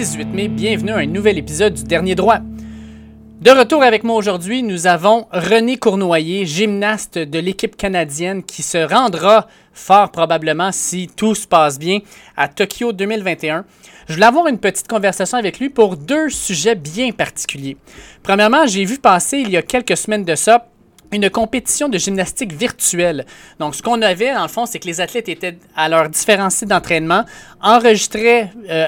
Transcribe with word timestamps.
mardi 0.00 0.16
18 0.16 0.24
mai. 0.32 0.48
Bienvenue 0.48 0.92
à 0.92 0.96
un 0.96 1.06
nouvel 1.06 1.36
épisode 1.36 1.74
du 1.74 1.84
Dernier 1.84 2.14
Droit. 2.14 2.38
De 3.42 3.50
retour 3.50 3.82
avec 3.82 4.02
moi 4.02 4.16
aujourd'hui, 4.16 4.62
nous 4.62 4.86
avons 4.86 5.26
René 5.30 5.76
Cournoyer, 5.76 6.46
gymnaste 6.46 7.18
de 7.18 7.38
l'équipe 7.38 7.76
canadienne 7.76 8.42
qui 8.42 8.62
se 8.62 8.78
rendra 8.78 9.46
fort 9.74 10.10
probablement, 10.10 10.72
si 10.72 11.08
tout 11.14 11.34
se 11.34 11.46
passe 11.46 11.78
bien, 11.78 11.98
à 12.36 12.48
Tokyo 12.48 12.92
2021. 12.92 13.66
Je 14.08 14.14
voulais 14.14 14.26
avoir 14.26 14.46
une 14.46 14.58
petite 14.58 14.88
conversation 14.88 15.36
avec 15.36 15.60
lui 15.60 15.68
pour 15.68 15.96
deux 15.96 16.30
sujets 16.30 16.76
bien 16.76 17.12
particuliers. 17.12 17.76
Premièrement, 18.22 18.66
j'ai 18.66 18.86
vu 18.86 18.98
passer 18.98 19.38
il 19.38 19.50
y 19.50 19.56
a 19.58 19.62
quelques 19.62 19.98
semaines 19.98 20.24
de 20.24 20.34
ça 20.34 20.69
une 21.12 21.28
compétition 21.30 21.88
de 21.88 21.98
gymnastique 21.98 22.52
virtuelle. 22.52 23.26
Donc, 23.58 23.74
ce 23.74 23.82
qu'on 23.82 24.00
avait, 24.02 24.32
dans 24.32 24.42
le 24.42 24.48
fond, 24.48 24.66
c'est 24.66 24.78
que 24.78 24.86
les 24.86 25.00
athlètes 25.00 25.28
étaient 25.28 25.58
à 25.76 25.88
leurs 25.88 26.08
différents 26.08 26.50
sites 26.50 26.68
d'entraînement, 26.68 27.24
enregistraient 27.62 28.50
euh, 28.68 28.86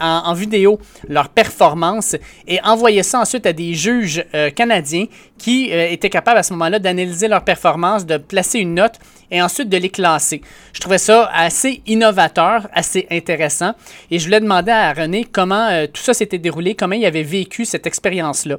en, 0.00 0.34
vidéo 0.34 0.78
leur 1.08 1.28
performance 1.28 2.16
et 2.46 2.60
envoyaient 2.62 3.02
ça 3.02 3.20
ensuite 3.20 3.46
à 3.46 3.52
des 3.52 3.74
juges 3.74 4.24
euh, 4.34 4.50
canadiens 4.50 5.06
qui 5.38 5.72
euh, 5.72 5.88
étaient 5.88 6.10
capables 6.10 6.38
à 6.38 6.42
ce 6.42 6.52
moment-là 6.52 6.78
d'analyser 6.78 7.28
leur 7.28 7.44
performance, 7.44 8.04
de 8.04 8.16
placer 8.16 8.58
une 8.58 8.74
note 8.74 8.94
et 9.30 9.40
ensuite 9.40 9.68
de 9.68 9.76
les 9.76 9.88
classer. 9.88 10.42
Je 10.72 10.80
trouvais 10.80 10.98
ça 10.98 11.30
assez 11.32 11.82
innovateur, 11.86 12.68
assez 12.72 13.06
intéressant 13.10 13.72
et 14.10 14.18
je 14.18 14.24
voulais 14.24 14.40
demander 14.40 14.72
à 14.72 14.92
René 14.92 15.24
comment 15.24 15.86
tout 15.86 16.02
ça 16.02 16.12
s'était 16.12 16.38
déroulé, 16.38 16.74
comment 16.74 16.94
il 16.94 17.04
avait 17.06 17.22
vécu 17.22 17.64
cette 17.64 17.86
expérience-là. 17.86 18.56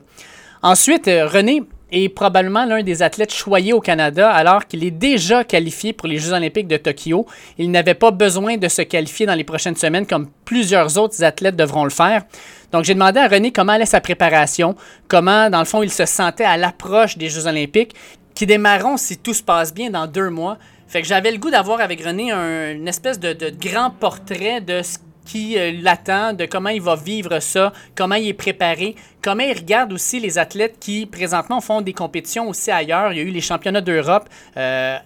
Ensuite, 0.63 1.05
René, 1.05 1.61
est 1.93 2.09
probablement 2.09 2.65
l'un 2.65 2.83
des 2.83 3.01
athlètes 3.01 3.33
choyés 3.33 3.71
au 3.71 3.79
Canada 3.79 4.29
alors 4.29 4.67
qu'il 4.67 4.83
est 4.83 4.91
déjà 4.91 5.43
qualifié 5.43 5.93
pour 5.93 6.07
les 6.07 6.17
Jeux 6.17 6.33
olympiques 6.33 6.67
de 6.67 6.77
Tokyo. 6.77 7.25
Il 7.57 7.71
n'avait 7.71 7.93
pas 7.93 8.11
besoin 8.11 8.57
de 8.57 8.67
se 8.67 8.81
qualifier 8.81 9.25
dans 9.25 9.35
les 9.35 9.43
prochaines 9.43 9.75
semaines 9.75 10.07
comme 10.07 10.29
plusieurs 10.45 10.97
autres 10.97 11.23
athlètes 11.23 11.55
devront 11.55 11.83
le 11.83 11.89
faire. 11.89 12.23
Donc 12.71 12.83
j'ai 12.83 12.95
demandé 12.95 13.19
à 13.19 13.27
René 13.27 13.51
comment 13.51 13.73
allait 13.73 13.85
sa 13.85 14.01
préparation, 14.01 14.75
comment 15.07 15.49
dans 15.49 15.59
le 15.59 15.65
fond 15.65 15.83
il 15.83 15.91
se 15.91 16.05
sentait 16.05 16.43
à 16.43 16.57
l'approche 16.57 17.17
des 17.17 17.29
Jeux 17.29 17.45
olympiques 17.47 17.93
qui 18.33 18.47
démarreront 18.47 18.97
si 18.97 19.17
tout 19.17 19.33
se 19.33 19.43
passe 19.43 19.73
bien 19.73 19.91
dans 19.91 20.07
deux 20.07 20.29
mois. 20.29 20.57
Fait 20.87 21.01
que 21.01 21.07
j'avais 21.07 21.31
le 21.31 21.37
goût 21.37 21.51
d'avoir 21.51 21.81
avec 21.81 22.03
René 22.03 22.31
un, 22.31 22.71
une 22.71 22.87
espèce 22.87 23.19
de, 23.19 23.33
de 23.33 23.49
grand 23.49 23.91
portrait 23.91 24.61
de 24.61 24.81
ce 24.81 24.97
qui 25.25 25.57
euh, 25.57 25.71
l'attend, 25.81 26.33
de 26.33 26.45
comment 26.45 26.69
il 26.69 26.81
va 26.81 26.95
vivre 26.95 27.39
ça, 27.39 27.73
comment 27.95 28.15
il 28.15 28.29
est 28.29 28.33
préparé, 28.33 28.95
comment 29.21 29.43
il 29.43 29.57
regarde 29.57 29.93
aussi 29.93 30.19
les 30.19 30.37
athlètes 30.37 30.77
qui 30.79 31.05
présentement 31.05 31.61
font 31.61 31.81
des 31.81 31.93
compétitions 31.93 32.49
aussi 32.49 32.71
ailleurs. 32.71 33.11
Il 33.13 33.17
y 33.17 33.21
a 33.21 33.23
eu 33.23 33.31
les 33.31 33.41
championnats 33.41 33.81
d'Europe. 33.81 34.29
Euh, 34.57 34.97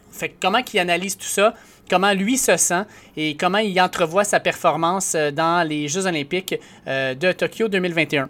comment 0.42 0.60
il 0.74 0.80
analyse 0.80 1.18
tout 1.18 1.28
ça, 1.28 1.54
comment 1.90 2.14
lui 2.14 2.38
se 2.38 2.58
sent 2.58 2.84
et 3.16 3.36
comment 3.36 3.60
il 3.60 3.80
entrevoit 3.80 4.24
sa 4.24 4.40
performance 4.40 5.14
euh, 5.16 5.32
dans 5.32 5.68
les 5.68 5.88
Jeux 5.88 6.06
olympiques 6.08 6.56
de 6.86 7.32
Tokyo 7.32 7.68
2021. 7.68 8.30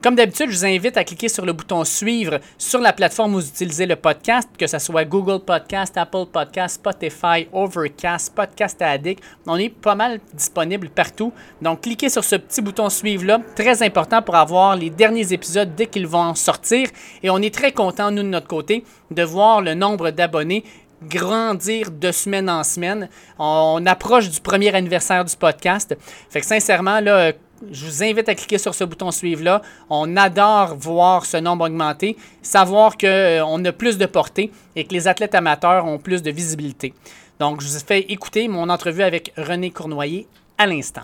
Comme 0.00 0.14
d'habitude, 0.14 0.48
je 0.50 0.56
vous 0.56 0.64
invite 0.64 0.96
à 0.96 1.02
cliquer 1.02 1.28
sur 1.28 1.44
le 1.44 1.52
bouton 1.52 1.82
Suivre 1.82 2.38
sur 2.56 2.78
la 2.78 2.92
plateforme 2.92 3.34
où 3.34 3.40
vous 3.40 3.48
utilisez 3.48 3.84
le 3.84 3.96
podcast, 3.96 4.48
que 4.56 4.68
ce 4.68 4.78
soit 4.78 5.04
Google 5.04 5.40
Podcast, 5.40 5.96
Apple 5.96 6.26
Podcast, 6.32 6.76
Spotify, 6.76 7.48
Overcast, 7.52 8.32
Podcast 8.32 8.80
Addict. 8.80 9.20
On 9.44 9.56
est 9.56 9.70
pas 9.70 9.96
mal 9.96 10.20
disponible 10.32 10.88
partout. 10.88 11.32
Donc, 11.60 11.80
cliquez 11.80 12.10
sur 12.10 12.22
ce 12.22 12.36
petit 12.36 12.62
bouton 12.62 12.88
Suivre-là, 12.88 13.40
très 13.56 13.82
important 13.82 14.22
pour 14.22 14.36
avoir 14.36 14.76
les 14.76 14.90
derniers 14.90 15.32
épisodes 15.32 15.74
dès 15.74 15.86
qu'ils 15.86 16.06
vont 16.06 16.32
sortir. 16.36 16.88
Et 17.24 17.28
on 17.28 17.38
est 17.38 17.52
très 17.52 17.72
content, 17.72 18.12
nous, 18.12 18.22
de 18.22 18.28
notre 18.28 18.46
côté, 18.46 18.84
de 19.10 19.22
voir 19.24 19.62
le 19.62 19.74
nombre 19.74 20.10
d'abonnés 20.10 20.62
grandir 21.02 21.90
de 21.90 22.12
semaine 22.12 22.48
en 22.48 22.62
semaine. 22.62 23.08
On 23.38 23.84
approche 23.84 24.30
du 24.30 24.40
premier 24.40 24.72
anniversaire 24.74 25.24
du 25.24 25.36
podcast. 25.36 25.96
Fait 26.30 26.40
que 26.40 26.46
sincèrement, 26.46 27.00
là, 27.00 27.32
je 27.70 27.86
vous 27.86 28.02
invite 28.02 28.28
à 28.28 28.34
cliquer 28.34 28.58
sur 28.58 28.74
ce 28.74 28.84
bouton 28.84 29.10
suivre-là. 29.10 29.62
On 29.90 30.16
adore 30.16 30.76
voir 30.76 31.26
ce 31.26 31.36
nombre 31.36 31.66
augmenter, 31.66 32.16
savoir 32.42 32.96
qu'on 32.96 33.06
euh, 33.06 33.64
a 33.64 33.72
plus 33.72 33.98
de 33.98 34.06
portée 34.06 34.50
et 34.76 34.84
que 34.84 34.94
les 34.94 35.08
athlètes 35.08 35.34
amateurs 35.34 35.86
ont 35.86 35.98
plus 35.98 36.22
de 36.22 36.30
visibilité. 36.30 36.94
Donc, 37.40 37.60
je 37.60 37.68
vous 37.68 37.78
fais 37.78 38.00
écouter 38.00 38.48
mon 38.48 38.68
entrevue 38.68 39.02
avec 39.02 39.32
René 39.36 39.70
Cournoyer 39.70 40.26
à 40.56 40.66
l'instant. 40.66 41.02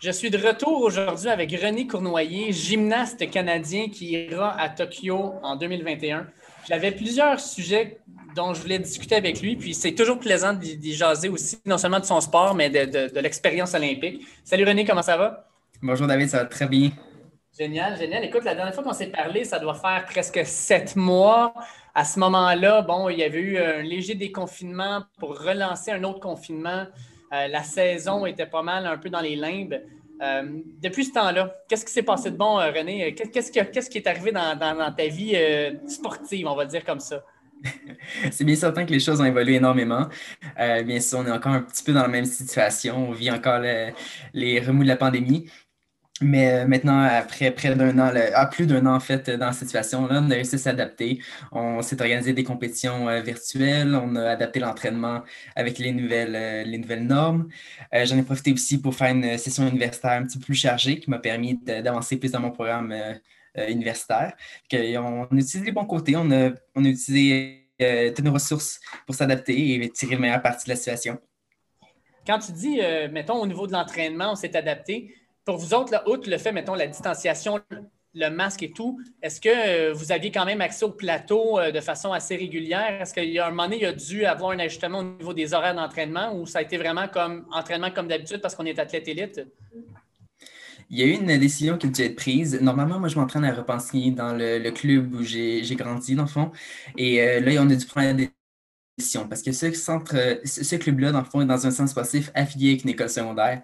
Je 0.00 0.10
suis 0.10 0.30
de 0.30 0.38
retour 0.38 0.82
aujourd'hui 0.82 1.28
avec 1.28 1.52
René 1.52 1.86
Cournoyer, 1.86 2.52
gymnaste 2.52 3.30
canadien 3.30 3.88
qui 3.88 4.12
ira 4.12 4.58
à 4.60 4.68
Tokyo 4.68 5.34
en 5.44 5.54
2021. 5.54 6.26
J'avais 6.68 6.92
plusieurs 6.92 7.40
sujets 7.40 7.98
dont 8.36 8.54
je 8.54 8.62
voulais 8.62 8.78
discuter 8.78 9.16
avec 9.16 9.40
lui. 9.40 9.56
Puis 9.56 9.74
c'est 9.74 9.94
toujours 9.94 10.18
plaisant 10.18 10.52
d'y 10.52 10.94
jaser 10.94 11.28
aussi, 11.28 11.58
non 11.66 11.78
seulement 11.78 12.00
de 12.00 12.04
son 12.04 12.20
sport, 12.20 12.54
mais 12.54 12.70
de, 12.70 13.18
l'expérience 13.20 13.74
olympique. 13.74 14.26
Salut 14.44 14.64
René, 14.64 14.84
comment 14.84 15.02
ça 15.02 15.16
va? 15.16 15.48
Bonjour 15.82 16.06
David, 16.06 16.28
ça 16.28 16.38
va 16.38 16.44
très 16.46 16.66
bien. 16.66 16.90
Génial, 17.58 17.98
génial. 17.98 18.24
Écoute, 18.24 18.44
la 18.44 18.54
dernière 18.54 18.74
fois 18.74 18.82
qu'on 18.82 18.92
s'est 18.92 19.10
parlé, 19.10 19.44
ça 19.44 19.58
doit 19.58 19.74
faire 19.74 20.04
presque 20.06 20.40
sept 20.44 20.96
mois. 20.96 21.52
À 21.94 22.04
ce 22.04 22.18
moment-là, 22.20 22.80
bon, 22.80 23.10
il 23.10 23.18
y 23.18 23.24
avait 23.24 23.40
eu 23.40 23.58
un 23.58 23.82
léger 23.82 24.14
déconfinement 24.14 25.02
pour 25.18 25.38
relancer 25.38 25.90
un 25.90 26.02
autre 26.04 26.20
confinement. 26.20 26.86
Euh, 27.32 27.48
la 27.48 27.62
saison 27.62 28.24
était 28.24 28.46
pas 28.46 28.62
mal 28.62 28.86
un 28.86 28.96
peu 28.96 29.10
dans 29.10 29.20
les 29.20 29.36
limbes. 29.36 29.80
Euh, 30.22 30.60
depuis 30.80 31.04
ce 31.04 31.12
temps-là, 31.12 31.52
qu'est-ce 31.68 31.84
qui 31.84 31.92
s'est 31.92 32.02
passé 32.02 32.30
de 32.30 32.36
bon, 32.36 32.58
euh, 32.58 32.70
René? 32.70 33.14
Qu'est-ce 33.14 33.50
qui, 33.50 33.58
est 33.98 34.06
arrivé 34.06 34.30
dans, 34.32 34.94
ta 34.96 35.06
vie 35.08 35.36
sportive, 35.88 36.46
on 36.46 36.54
va 36.54 36.64
dire 36.64 36.84
comme 36.84 37.00
ça? 37.00 37.24
c'est 38.30 38.44
bien 38.44 38.56
certain 38.56 38.84
que 38.84 38.90
les 38.90 39.00
choses 39.00 39.20
ont 39.20 39.24
évolué 39.24 39.54
énormément. 39.54 40.08
Euh, 40.58 40.82
bien 40.82 41.00
sûr, 41.00 41.18
on 41.20 41.26
est 41.26 41.30
encore 41.30 41.52
un 41.52 41.62
petit 41.62 41.82
peu 41.84 41.92
dans 41.92 42.02
la 42.02 42.08
même 42.08 42.24
situation. 42.24 43.08
On 43.08 43.12
vit 43.12 43.30
encore 43.30 43.60
les 43.60 44.60
remous 44.60 44.82
de 44.82 44.88
la 44.88 44.96
pandémie. 44.96 45.50
Mais 46.20 46.52
euh, 46.52 46.66
maintenant, 46.66 47.02
après 47.02 47.50
près 47.50 47.74
d'un 47.74 47.98
an, 47.98 48.12
à 48.34 48.46
plus 48.46 48.66
d'un 48.66 48.86
an 48.86 48.94
en 48.94 49.00
fait, 49.00 49.30
dans 49.30 49.52
cette 49.52 49.68
situation-là, 49.68 50.20
on 50.22 50.30
a 50.30 50.34
réussi 50.34 50.54
à 50.54 50.58
s'adapter. 50.58 51.20
On 51.50 51.82
s'est 51.82 52.00
organisé 52.00 52.32
des 52.32 52.44
compétitions 52.44 53.08
euh, 53.08 53.20
virtuelles, 53.20 53.94
on 53.94 54.14
a 54.14 54.30
adapté 54.30 54.60
l'entraînement 54.60 55.22
avec 55.56 55.78
les 55.78 55.92
nouvelles, 55.92 56.68
les 56.68 56.78
nouvelles 56.78 57.06
normes. 57.06 57.48
J'en 57.92 58.18
ai 58.18 58.22
profité 58.22 58.52
aussi 58.52 58.80
pour 58.80 58.94
faire 58.94 59.10
une 59.10 59.36
session 59.38 59.66
universitaire 59.66 60.12
un 60.12 60.24
petit 60.24 60.38
peu 60.38 60.44
plus 60.44 60.54
chargée 60.54 61.00
qui 61.00 61.10
m'a 61.10 61.18
permis 61.18 61.58
d'avancer 61.64 62.18
plus 62.18 62.30
dans 62.30 62.40
mon 62.40 62.50
programme 62.50 62.94
euh, 63.58 63.68
universitaire. 63.68 64.34
on, 64.72 65.24
a 65.24 65.28
utilisé 65.32 65.60
les 65.60 65.72
bons 65.72 65.84
côtés, 65.84 66.16
on 66.16 66.30
a, 66.30 66.52
on 66.74 66.86
a 66.86 66.88
utilisé 66.88 67.68
euh, 67.82 68.10
toutes 68.10 68.24
nos 68.24 68.32
ressources 68.32 68.80
pour 69.04 69.14
s'adapter 69.14 69.74
et 69.74 69.90
tirer 69.90 70.14
le 70.14 70.22
meilleur 70.22 70.40
parti 70.40 70.64
de 70.64 70.70
la 70.70 70.76
situation. 70.76 71.18
Quand 72.26 72.38
tu 72.38 72.52
dis, 72.52 72.80
euh, 72.80 73.10
mettons, 73.12 73.42
au 73.42 73.46
niveau 73.46 73.66
de 73.66 73.72
l'entraînement, 73.72 74.32
on 74.32 74.36
s'est 74.36 74.56
adapté, 74.56 75.14
pour 75.44 75.56
vous 75.56 75.74
autres, 75.74 76.02
outre 76.06 76.28
le 76.30 76.38
fait, 76.38 76.52
mettons, 76.52 76.74
la 76.74 76.86
distanciation, 76.86 77.60
le 78.14 78.28
masque 78.28 78.62
et 78.62 78.70
tout, 78.70 79.00
est-ce 79.22 79.40
que 79.40 79.92
vous 79.92 80.12
aviez 80.12 80.30
quand 80.30 80.44
même 80.44 80.60
accès 80.60 80.84
au 80.84 80.90
plateau 80.90 81.58
de 81.72 81.80
façon 81.80 82.12
assez 82.12 82.36
régulière? 82.36 83.00
Est-ce 83.00 83.14
qu'il 83.14 83.30
y 83.30 83.38
a 83.38 83.46
un 83.46 83.50
moment 83.50 83.64
donné, 83.64 83.76
il 83.76 83.82
y 83.82 83.86
a 83.86 83.92
dû 83.92 84.24
avoir 84.24 84.50
un 84.50 84.58
ajustement 84.58 84.98
au 84.98 85.04
niveau 85.04 85.32
des 85.32 85.54
horaires 85.54 85.74
d'entraînement 85.74 86.34
ou 86.34 86.46
ça 86.46 86.58
a 86.58 86.62
été 86.62 86.76
vraiment 86.76 87.08
comme 87.08 87.46
entraînement 87.50 87.90
comme 87.90 88.08
d'habitude 88.08 88.40
parce 88.40 88.54
qu'on 88.54 88.66
est 88.66 88.78
athlète 88.78 89.08
élite? 89.08 89.40
Il 90.90 90.98
y 90.98 91.02
a 91.02 91.06
eu 91.06 91.12
une 91.12 91.38
décision 91.38 91.78
qui 91.78 91.86
a 91.86 91.90
dû 91.90 92.02
être 92.02 92.16
prise. 92.16 92.60
Normalement, 92.60 92.98
moi, 92.98 93.08
je 93.08 93.18
m'entraîne 93.18 93.46
à 93.46 93.54
repenser 93.54 94.10
dans 94.10 94.34
le, 94.34 94.70
club 94.72 95.14
où 95.14 95.22
j'ai 95.22 95.62
grandi, 95.74 96.14
dans 96.14 96.24
le 96.24 96.28
fond. 96.28 96.52
Et 96.98 97.22
euh, 97.22 97.40
là, 97.40 97.62
on 97.62 97.70
a 97.70 97.74
dû 97.74 97.86
prendre 97.86 98.08
la 98.08 98.26
décision 98.98 99.26
parce 99.26 99.40
que 99.40 99.52
ce 99.52 99.72
centre, 99.72 100.14
ce 100.44 100.76
club-là, 100.76 101.12
dans 101.12 101.20
le 101.20 101.24
fond, 101.24 101.40
est 101.40 101.46
dans 101.46 101.66
un 101.66 101.70
sens 101.70 101.94
passif 101.94 102.30
affilié 102.34 102.72
avec 102.72 102.84
une 102.84 102.90
école 102.90 103.08
secondaire. 103.08 103.62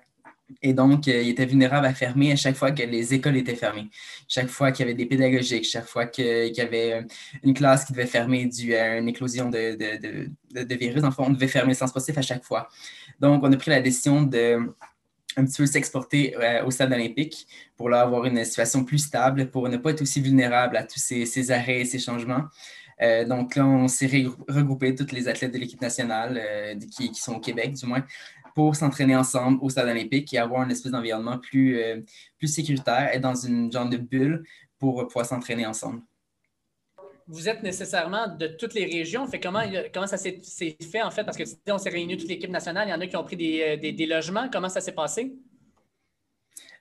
Et 0.63 0.73
donc, 0.73 1.09
euh, 1.09 1.23
il 1.23 1.29
était 1.31 1.47
vulnérable 1.47 1.87
à 1.87 1.95
fermer 1.95 2.33
à 2.33 2.37
chaque 2.37 2.57
fois 2.57 2.73
que 2.73 2.83
les 2.83 3.15
écoles 3.15 3.37
étaient 3.37 3.55
fermées. 3.55 3.89
Chaque 4.27 4.49
fois 4.49 4.73
qu'il 4.73 4.87
y 4.87 4.89
avait 4.89 4.97
des 4.97 5.07
pédagogiques, 5.07 5.65
chaque 5.65 5.87
fois 5.87 6.07
qu'il 6.07 6.55
y 6.55 6.61
avait 6.61 7.05
une 7.43 7.55
classe 7.55 7.85
qui 7.85 7.93
devait 7.93 8.07
fermer 8.07 8.47
dû 8.47 8.75
à 8.75 8.97
une 8.99 9.09
éclosion 9.09 9.51
de, 9.51 9.77
de, 9.77 10.65
de, 10.65 10.75
virus, 10.75 11.03
fond, 11.15 11.25
on 11.27 11.31
devait 11.31 11.49
fermer 11.49 11.73
le 11.73 11.75
sens 11.75 11.93
à 12.17 12.23
chaque 12.23 12.45
fois. 12.45 12.69
Donc, 13.21 13.43
on 13.43 13.53
a 13.53 13.57
pris 13.57 13.71
la 13.71 13.81
décision 13.81 14.23
de 14.23 14.59
un 15.39 15.45
petit 15.45 15.59
peu 15.59 15.67
s'exporter 15.67 16.35
euh, 16.37 16.65
au 16.65 16.71
stade 16.71 16.93
olympique 16.93 17.47
pour 17.77 17.89
là, 17.89 18.03
avoir 18.03 18.25
une 18.25 18.45
situation 18.45 18.85
plus 18.85 18.99
stable, 18.99 19.51
pour 19.51 19.69
ne 19.69 19.77
pas 19.77 19.91
être 19.91 20.03
aussi 20.03 20.21
vulnérable 20.21 20.77
à 20.77 20.83
tous 20.83 20.99
ces, 20.99 21.51
arrêts 21.51 21.83
et 21.83 21.85
ces 21.85 21.99
changements. 21.99 22.45
Euh, 23.01 23.25
donc 23.25 23.55
là, 23.55 23.65
on 23.65 23.87
s'est 23.87 24.07
regroupé, 24.49 24.95
tous 24.95 25.13
les 25.13 25.29
athlètes 25.29 25.53
de 25.53 25.59
l'équipe 25.59 25.81
nationale 25.81 26.41
euh, 26.43 26.75
qui, 26.91 27.15
sont 27.15 27.35
au 27.35 27.41
Québec, 27.41 27.75
du 27.75 27.87
moins, 27.87 28.05
pour 28.59 28.75
s'entraîner 28.75 29.15
ensemble 29.15 29.61
au 29.63 29.71
stade 29.71 29.89
olympique 29.89 30.35
et 30.35 30.39
avoir 30.39 30.63
un 30.63 30.69
espèce 30.69 30.91
d'environnement 30.91 31.39
plus, 31.39 31.81
plus 32.39 32.49
sécuritaire 32.49 33.15
et 33.15 33.21
dans 33.21 33.37
une 33.37 33.71
genre 33.71 33.89
de 33.89 33.99
bulle 33.99 34.43
pour 34.81 35.07
pouvoir 35.07 35.27
s'entraîner 35.27 35.65
ensemble 35.65 36.03
vous 37.29 37.49
êtes 37.49 37.63
nécessairement 37.63 38.27
de 38.27 38.47
toutes 38.47 38.73
les 38.73 38.87
régions. 38.87 39.27
Comment, 39.43 39.63
comment 39.93 40.07
ça 40.07 40.17
s'est 40.17 40.41
fait 40.91 41.03
en 41.03 41.11
fait? 41.11 41.25
Parce 41.25 41.37
que 41.37 41.45
on 41.71 41.77
s'est 41.77 41.91
réunis 41.91 42.17
toute 42.17 42.29
l'équipe 42.29 42.51
nationale, 42.51 42.89
il 42.89 42.91
y 42.91 42.95
en 42.95 43.01
a 43.01 43.07
qui 43.07 43.17
ont 43.17 43.23
pris 43.23 43.37
des, 43.37 43.79
euh, 43.85 44.07
logements. 44.07 44.49
Comment 44.51 44.71
ça 44.71 44.81
s'est 44.81 44.93
passé? 44.93 45.35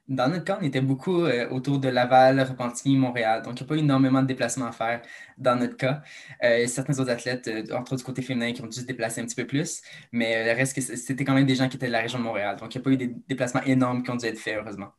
Dans 0.08 0.30
notre 0.30 0.46
cas, 0.46 0.58
on 0.62 0.64
était 0.64 0.80
beaucoup 0.80 1.26
euh, 1.26 1.50
autour 1.50 1.80
de 1.80 1.90
Laval, 1.90 2.40
Repentigny, 2.40 2.96
Montréal. 2.96 3.42
Donc, 3.42 3.60
il 3.60 3.64
n'y 3.64 3.68
a 3.68 3.68
pas 3.68 3.76
énormément 3.76 4.22
de 4.22 4.28
déplacements 4.28 4.68
à 4.68 4.72
faire 4.72 5.02
dans 5.38 5.58
notre 5.58 5.76
cas. 5.76 6.02
Euh, 6.44 6.66
certains 6.68 6.98
autres 7.00 7.12
athlètes, 7.12 7.50
euh, 7.50 7.64
entre 7.76 7.92
autres 7.92 7.98
du 7.98 8.04
côté 8.06 8.22
féminin, 8.22 8.54
qui 8.54 8.62
ont 8.62 8.68
dû 8.68 8.80
se 8.80 8.86
déplacer 8.86 9.20
un 9.20 9.26
petit 9.26 9.36
peu 9.36 9.46
plus. 9.46 9.82
Mais 10.14 10.46
le 10.46 10.58
reste, 10.58 10.80
c'était 10.96 11.26
quand 11.26 11.34
même 11.34 11.46
des 11.46 11.56
gens 11.56 11.68
qui 11.68 11.76
étaient 11.76 11.88
de 11.88 11.92
la 11.92 12.00
région 12.00 12.20
de 12.20 12.24
Montréal. 12.24 12.56
Donc, 12.56 12.74
il 12.74 12.78
n'y 12.78 12.82
a 12.82 12.84
pas 12.86 12.90
eu 12.92 12.98
des 12.98 13.14
déplacements 13.28 13.64
énormes 13.64 14.02
qui 14.02 14.10
ont 14.10 14.16
dû 14.16 14.26
être 14.26 14.40
faits, 14.40 14.58
heureusement. 14.58 14.94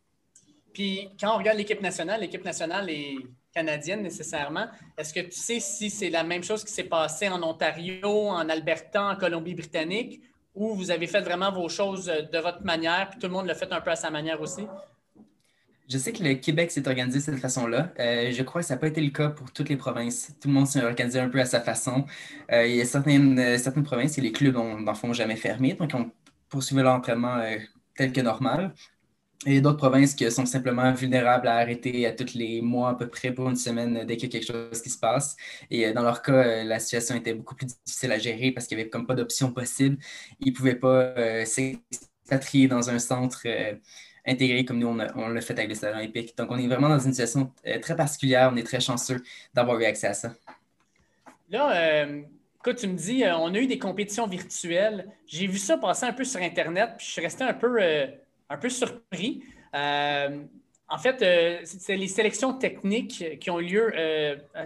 Puis, 0.75 1.08
quand 1.19 1.34
on 1.34 1.38
regarde 1.38 1.56
l'équipe 1.56 1.81
nationale, 1.81 2.20
l'équipe 2.20 2.44
nationale 2.44 2.90
est 2.90 3.16
canadienne 3.54 4.02
nécessairement. 4.02 4.66
Est-ce 4.99 5.14
que 5.14 5.20
tu 5.20 5.32
sais 5.32 5.58
si 5.58 5.88
c'est 5.88 6.11
la 6.11 6.22
même 6.22 6.44
chose 6.44 6.62
qui 6.62 6.72
s'est 6.72 6.84
passé 6.84 7.31
en 7.31 7.43
Ontario, 7.43 8.28
en 8.28 8.46
Alberta, 8.50 9.08
en 9.08 9.16
Colombie-Britannique, 9.16 10.20
ou 10.54 10.75
vous 10.75 10.90
avez 10.90 11.06
fait 11.06 11.22
vraiment 11.22 11.50
vos 11.50 11.70
choses 11.70 12.06
de 12.06 12.38
votre 12.38 12.62
manière, 12.62 13.08
puis 13.08 13.19
tout 13.19 13.26
le 13.26 13.32
monde 13.32 13.46
l'a 13.46 13.54
fait 13.54 13.72
un 13.72 13.81
peu 13.81 13.90
à 13.90 13.96
sa 13.96 14.11
manière 14.11 14.40
aussi? 14.43 14.66
Je 15.88 15.96
sais 15.96 16.12
que 16.12 16.23
le 16.23 16.35
Québec 16.35 16.70
s'est 16.70 16.87
organisé 16.87 17.19
de 17.19 17.25
cette 17.25 17.38
façon-là. 17.38 17.93
Euh, 17.99 18.31
je 18.31 18.43
crois 18.43 18.61
que 18.61 18.67
ça 18.67 18.75
n'a 18.75 18.81
pas 18.81 18.88
été 18.88 19.00
le 19.00 19.11
cas 19.11 19.31
pour 19.31 19.50
toutes 19.52 19.70
les 19.70 19.76
provinces. 19.76 20.35
Tout 20.38 20.49
le 20.49 20.55
monde 20.55 20.67
s'est 20.67 20.82
organisé 20.85 21.19
un 21.19 21.31
peu 21.31 21.40
à 21.40 21.46
sa 21.46 21.62
façon. 21.62 22.05
Euh, 22.52 22.67
il 22.67 22.76
y 22.76 22.81
a 22.82 22.85
certaines, 22.85 23.38
euh, 23.38 23.56
certaines 23.56 23.85
provinces 23.85 24.19
et 24.19 24.20
les 24.20 24.32
clubs 24.32 24.55
n'en 24.55 24.94
font 24.94 25.14
jamais 25.14 25.37
fermé, 25.37 25.73
donc 25.75 25.93
on 25.94 26.11
poursuivait 26.50 26.82
l'entraînement 26.82 27.43
tel 27.96 28.12
que 28.12 28.20
normal. 28.20 28.75
Et 29.46 29.50
il 29.52 29.55
y 29.55 29.58
a 29.58 29.61
d'autres 29.62 29.79
provinces 29.79 30.14
qui 30.14 30.31
sont 30.31 30.46
simplement 30.46 30.93
vulnérables 30.93 31.49
à 31.49 31.56
arrêter 31.56 32.06
à 32.06 32.12
tous 32.12 32.35
les 32.35 32.61
mois 32.61 32.90
à 32.90 32.94
peu 32.94 33.08
près 33.08 33.32
pour 33.32 33.49
une 33.49 33.56
semaine 33.56 34.05
dès 34.05 34.17
qu'il 34.17 34.32
y 34.32 34.37
a 34.37 34.40
quelque 34.40 34.52
chose 34.52 34.82
qui 34.82 34.90
se 34.90 34.99
passe. 34.99 35.37
Et 35.70 35.93
dans 35.93 36.02
leur 36.02 36.23
cas, 36.23 36.64
la 36.64 36.81
situation 36.81 37.14
était 37.14 37.35
beaucoup 37.35 37.55
plus 37.55 37.67
difficile 37.67 38.12
à 38.12 38.19
gérer 38.19 38.50
parce 38.50 38.67
qu'il 38.67 38.76
n'y 38.76 38.82
avait 38.82 38.90
comme 38.90 39.06
pas 39.06 39.14
d'option 39.14 39.52
possible. 39.52 39.96
Ils 40.40 40.52
ne 40.52 40.56
pouvaient 40.56 40.75
pas 40.75 41.14
s'expatrier 41.44 42.69
dans 42.69 42.90
un 42.90 42.99
centre 42.99 43.46
intégré 44.28 44.64
comme 44.64 44.78
nous, 44.78 44.88
on, 44.88 45.28
l'a 45.28 45.40
fait 45.40 45.54
avec 45.54 45.69
le 45.69 45.75
Stade 45.75 45.94
olympique. 45.94 46.36
Donc, 46.36 46.50
on 46.50 46.58
est 46.58 46.66
vraiment 46.66 46.88
dans 46.88 46.98
une 46.98 47.12
situation 47.12 47.50
euh, 47.66 47.78
très 47.80 47.96
particulière. 47.96 48.50
On 48.52 48.56
est 48.56 48.62
très 48.62 48.80
chanceux 48.80 49.22
d'avoir 49.54 49.80
eu 49.80 49.84
accès 49.84 50.08
à 50.08 50.14
ça. 50.14 50.34
Là, 51.50 52.02
euh, 52.02 52.22
tu 52.76 52.86
me 52.86 52.94
dis, 52.94 53.25
euh, 53.25 53.36
on 53.36 53.54
a 53.54 53.58
eu 53.58 53.66
des 53.66 53.78
compétitions 53.78 54.26
virtuelles. 54.26 55.08
J'ai 55.26 55.46
vu 55.46 55.56
ça 55.56 55.78
passer 55.78 56.04
un 56.04 56.12
peu 56.12 56.25
sur 56.25 56.40
Internet, 56.40 56.90
puis 56.98 57.06
je 57.06 57.12
suis 57.12 57.22
resté 57.22 57.44
un 57.44 57.54
peu, 57.54 57.80
un 58.50 58.56
peu 58.58 58.69
surpris. 58.69 59.42
en 59.72 60.98
fait, 60.98 61.64
c'est 61.64 61.96
les 61.96 62.08
sélections 62.08 62.52
techniques 62.52 63.38
qui 63.40 63.50
ont 63.50 63.58
lieu, 63.58 63.90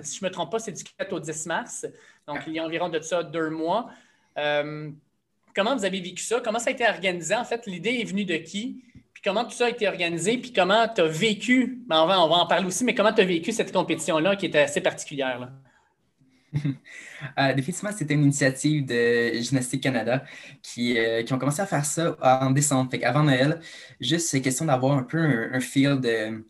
si 0.03 0.19
je 0.19 0.25
ne 0.25 0.29
me 0.29 0.33
trompe 0.33 0.51
pas, 0.51 0.59
c'est 0.59 0.73
du 0.73 0.83
4 0.99 1.13
au 1.13 1.21
10 1.21 1.47
mars. 1.47 1.87
Donc, 2.27 2.41
il 2.49 2.55
y 2.55 2.59
a 2.59 2.65
environ 2.65 2.89
de 2.89 3.01
ça 3.01 3.23
deux 3.23 3.51
mois. 3.51 3.89
comment 4.35 5.77
vous 5.77 5.85
avez 5.85 6.01
vécu 6.01 6.25
ça? 6.25 6.41
Comment 6.41 6.59
ça 6.59 6.71
a 6.71 6.73
été 6.73 6.89
organisé? 6.89 7.37
En 7.37 7.45
fait, 7.45 7.67
l'idée 7.67 8.01
est 8.01 8.05
venue 8.05 8.25
de 8.25 8.37
qui? 8.39 8.83
Comment 9.25 9.45
tout 9.45 9.53
ça 9.53 9.67
a 9.67 9.71
été 9.71 9.89
organisé, 9.89 10.39
puis 10.39 10.53
comment 10.53 10.87
tu 10.89 11.01
as 11.01 11.07
vécu, 11.07 11.83
ben, 11.87 12.03
on, 12.03 12.07
va, 12.07 12.21
on 12.23 12.29
va 12.29 12.37
en 12.37 12.47
parler 12.47 12.67
aussi, 12.67 12.85
mais 12.85 12.95
comment 12.95 13.13
tu 13.13 13.21
as 13.21 13.25
vécu 13.25 13.53
cette 13.53 13.73
compétition-là 13.73 14.37
qui 14.37 14.47
était 14.47 14.61
assez 14.61 14.81
particulière? 14.81 15.49
Euh, 17.39 17.55
définitivement, 17.55 17.93
c'était 17.97 18.15
une 18.15 18.25
initiative 18.25 18.85
de 18.85 19.31
Gymnastique 19.41 19.81
Canada 19.81 20.25
qui, 20.61 20.99
euh, 20.99 21.23
qui, 21.23 21.33
ont 21.33 21.39
commencé 21.39 21.63
à 21.63 21.67
faire 21.67 21.85
ça 21.85 22.17
en 22.21 22.51
décembre. 22.51 22.91
Avant 23.05 23.23
Noël, 23.23 23.61
juste 24.01 24.27
c'est 24.27 24.41
question 24.41 24.65
d'avoir 24.65 24.99
un 24.99 25.05
peu 25.05 25.19
un, 25.19 25.61
feel 25.61 26.01
de 26.01 26.45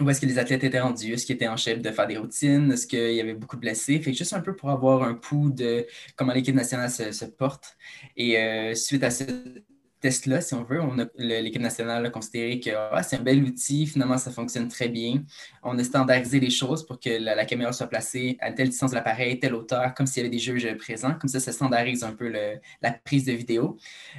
où 0.00 0.08
est-ce 0.08 0.22
que 0.22 0.26
les 0.26 0.38
athlètes 0.38 0.64
étaient 0.64 0.80
rendus, 0.80 1.12
est-ce 1.12 1.26
qu'ils 1.26 1.34
étaient 1.34 1.48
en 1.48 1.58
chef 1.58 1.82
de 1.82 1.90
faire 1.90 2.06
des 2.06 2.16
routines, 2.16 2.72
est-ce 2.72 2.86
qu'il 2.86 3.12
y 3.12 3.20
avait 3.20 3.34
beaucoup 3.34 3.56
de 3.56 3.60
blessés? 3.60 4.00
Fait 4.00 4.14
juste 4.14 4.32
un 4.32 4.40
peu 4.40 4.56
pour 4.56 4.70
avoir 4.70 5.02
un 5.02 5.12
pouls 5.12 5.50
de 5.50 5.86
comment 6.16 6.32
l'équipe 6.32 6.54
nationale 6.54 6.90
se, 6.90 7.24
porte. 7.26 7.76
Et 8.16 8.38
euh, 8.38 8.74
suite 8.74 9.04
à 9.04 9.10
cette 9.10 9.66
test-là, 10.06 10.40
si 10.40 10.54
on 10.54 10.62
veut, 10.62 10.80
l'équipe 11.16 11.60
nationale 11.60 12.06
a 12.06 12.10
considéré 12.10 12.60
que 12.60 12.70
ah, 12.92 13.02
c'est 13.02 13.16
un 13.16 13.22
bel 13.22 13.42
outil, 13.42 13.86
finalement, 13.86 14.18
ça 14.18 14.30
fonctionne 14.30 14.68
très 14.68 14.88
bien. 14.88 15.24
On 15.64 15.76
a 15.78 15.82
standardisé 15.82 16.38
les 16.38 16.50
choses 16.50 16.86
pour 16.86 17.00
que 17.00 17.10
la, 17.10 17.44
caméra 17.44 17.72
soit 17.72 17.88
placée 17.88 18.36
à 18.40 18.52
telle 18.52 18.68
distance 18.68 18.92
de 18.92 18.96
l'appareil, 18.96 19.40
telle 19.40 19.54
hauteur, 19.54 19.94
comme 19.94 20.06
s'il 20.06 20.18
y 20.18 20.20
avait 20.20 20.30
des 20.30 20.38
juges 20.38 20.72
présents. 20.76 21.14
Comme 21.14 21.28
ça, 21.28 21.40
ça 21.40 21.50
standardise 21.50 22.04
un 22.04 22.12
peu 22.12 22.28
la 22.28 22.92
prise 22.92 23.24
de 23.24 23.32
vidéo. 23.32 23.76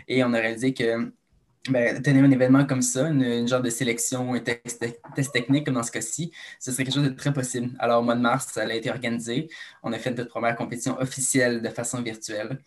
Et 0.09 0.23
on 0.25 0.33
a 0.33 0.39
réalisé 0.39 0.73
que 0.73 1.09
ben, 1.69 2.01
tenir 2.01 2.23
un 2.23 2.31
événement 2.31 2.65
comme 2.65 2.81
ça, 2.81 3.09
une, 3.09 3.47
genre 3.47 3.61
de 3.61 3.69
sélection, 3.69 4.33
un 4.33 4.39
test, 4.39 4.85
test, 5.15 5.33
technique 5.33 5.65
comme 5.65 5.75
dans 5.75 5.83
ce 5.83 5.91
cas-ci, 5.91 6.31
ce 6.59 6.71
serait 6.71 6.85
quelque 6.85 6.95
chose 6.95 7.03
de 7.03 7.09
très 7.09 7.33
possible. 7.33 7.71
Alors, 7.79 8.01
au 8.01 8.03
mois 8.03 8.15
de 8.15 8.21
mars, 8.21 8.47
ça 8.53 8.61
a 8.61 8.73
été 8.73 8.89
organisé. 8.89 9.49
On 9.83 9.91
a 9.91 9.99
fait 9.99 10.11
notre 10.11 10.29
première 10.29 10.55
compétition 10.55 10.97
officielle 10.99 11.61
de 11.61 11.69
façon 11.69 12.01
virtuelle. 12.01 12.59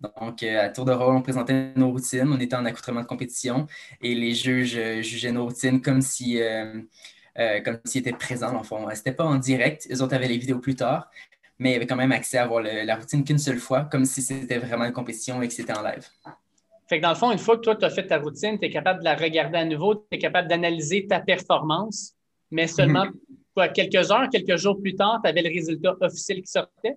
Donc, 0.00 0.42
euh, 0.42 0.66
à 0.66 0.68
tour 0.68 0.84
de 0.84 0.92
rôle, 0.92 1.14
on 1.14 1.22
présentait 1.22 1.72
nos 1.76 1.90
routines, 1.90 2.28
on 2.28 2.38
était 2.40 2.56
en 2.56 2.64
accoutrement 2.64 3.00
de 3.02 3.06
compétition 3.06 3.66
et 4.00 4.14
les 4.14 4.32
juges 4.34 4.76
euh, 4.76 5.02
jugeaient 5.02 5.32
nos 5.32 5.46
routines 5.46 5.80
comme 5.80 6.02
si, 6.02 6.40
euh, 6.40 6.82
comme 7.64 7.78
s'ils 7.84 8.00
étaient 8.02 8.12
présents, 8.12 8.54
en 8.56 8.62
fond. 8.62 8.86
C'était 8.94 9.12
pas 9.12 9.24
en 9.24 9.36
direct, 9.36 9.86
les 9.90 10.00
autres 10.02 10.14
avaient 10.14 10.28
les 10.28 10.38
vidéos 10.38 10.60
plus 10.60 10.76
tard, 10.76 11.10
mais 11.58 11.70
il 11.70 11.72
y 11.74 11.76
avait 11.76 11.86
quand 11.86 11.96
même 11.96 12.12
accès 12.12 12.38
à 12.38 12.46
voir 12.46 12.62
la 12.62 12.96
routine 12.96 13.24
qu'une 13.24 13.38
seule 13.38 13.58
fois, 13.58 13.84
comme 13.84 14.04
si 14.04 14.22
c'était 14.22 14.58
vraiment 14.58 14.84
une 14.84 14.92
compétition 14.92 15.42
et 15.42 15.48
que 15.48 15.54
c'était 15.54 15.76
en 15.76 15.82
live. 15.82 16.06
Fait 16.88 16.98
que 16.98 17.02
dans 17.02 17.10
le 17.10 17.16
fond, 17.16 17.30
une 17.30 17.38
fois 17.38 17.56
que 17.56 17.62
toi, 17.62 17.76
tu 17.76 17.84
as 17.84 17.90
fait 17.90 18.06
ta 18.06 18.18
routine, 18.18 18.58
tu 18.58 18.66
es 18.66 18.70
capable 18.70 19.00
de 19.00 19.04
la 19.04 19.14
regarder 19.14 19.58
à 19.58 19.64
nouveau, 19.64 19.94
tu 19.94 20.02
es 20.12 20.18
capable 20.18 20.48
d'analyser 20.48 21.06
ta 21.06 21.20
performance, 21.20 22.14
mais 22.50 22.66
seulement 22.66 23.04
mhm. 23.04 23.72
quelques 23.74 24.10
heures, 24.10 24.28
quelques 24.30 24.56
jours 24.56 24.80
plus 24.80 24.94
tard, 24.94 25.20
tu 25.22 25.28
avais 25.28 25.42
le 25.42 25.50
résultat 25.50 25.96
officiel 26.00 26.40
qui 26.40 26.50
sortait? 26.50 26.96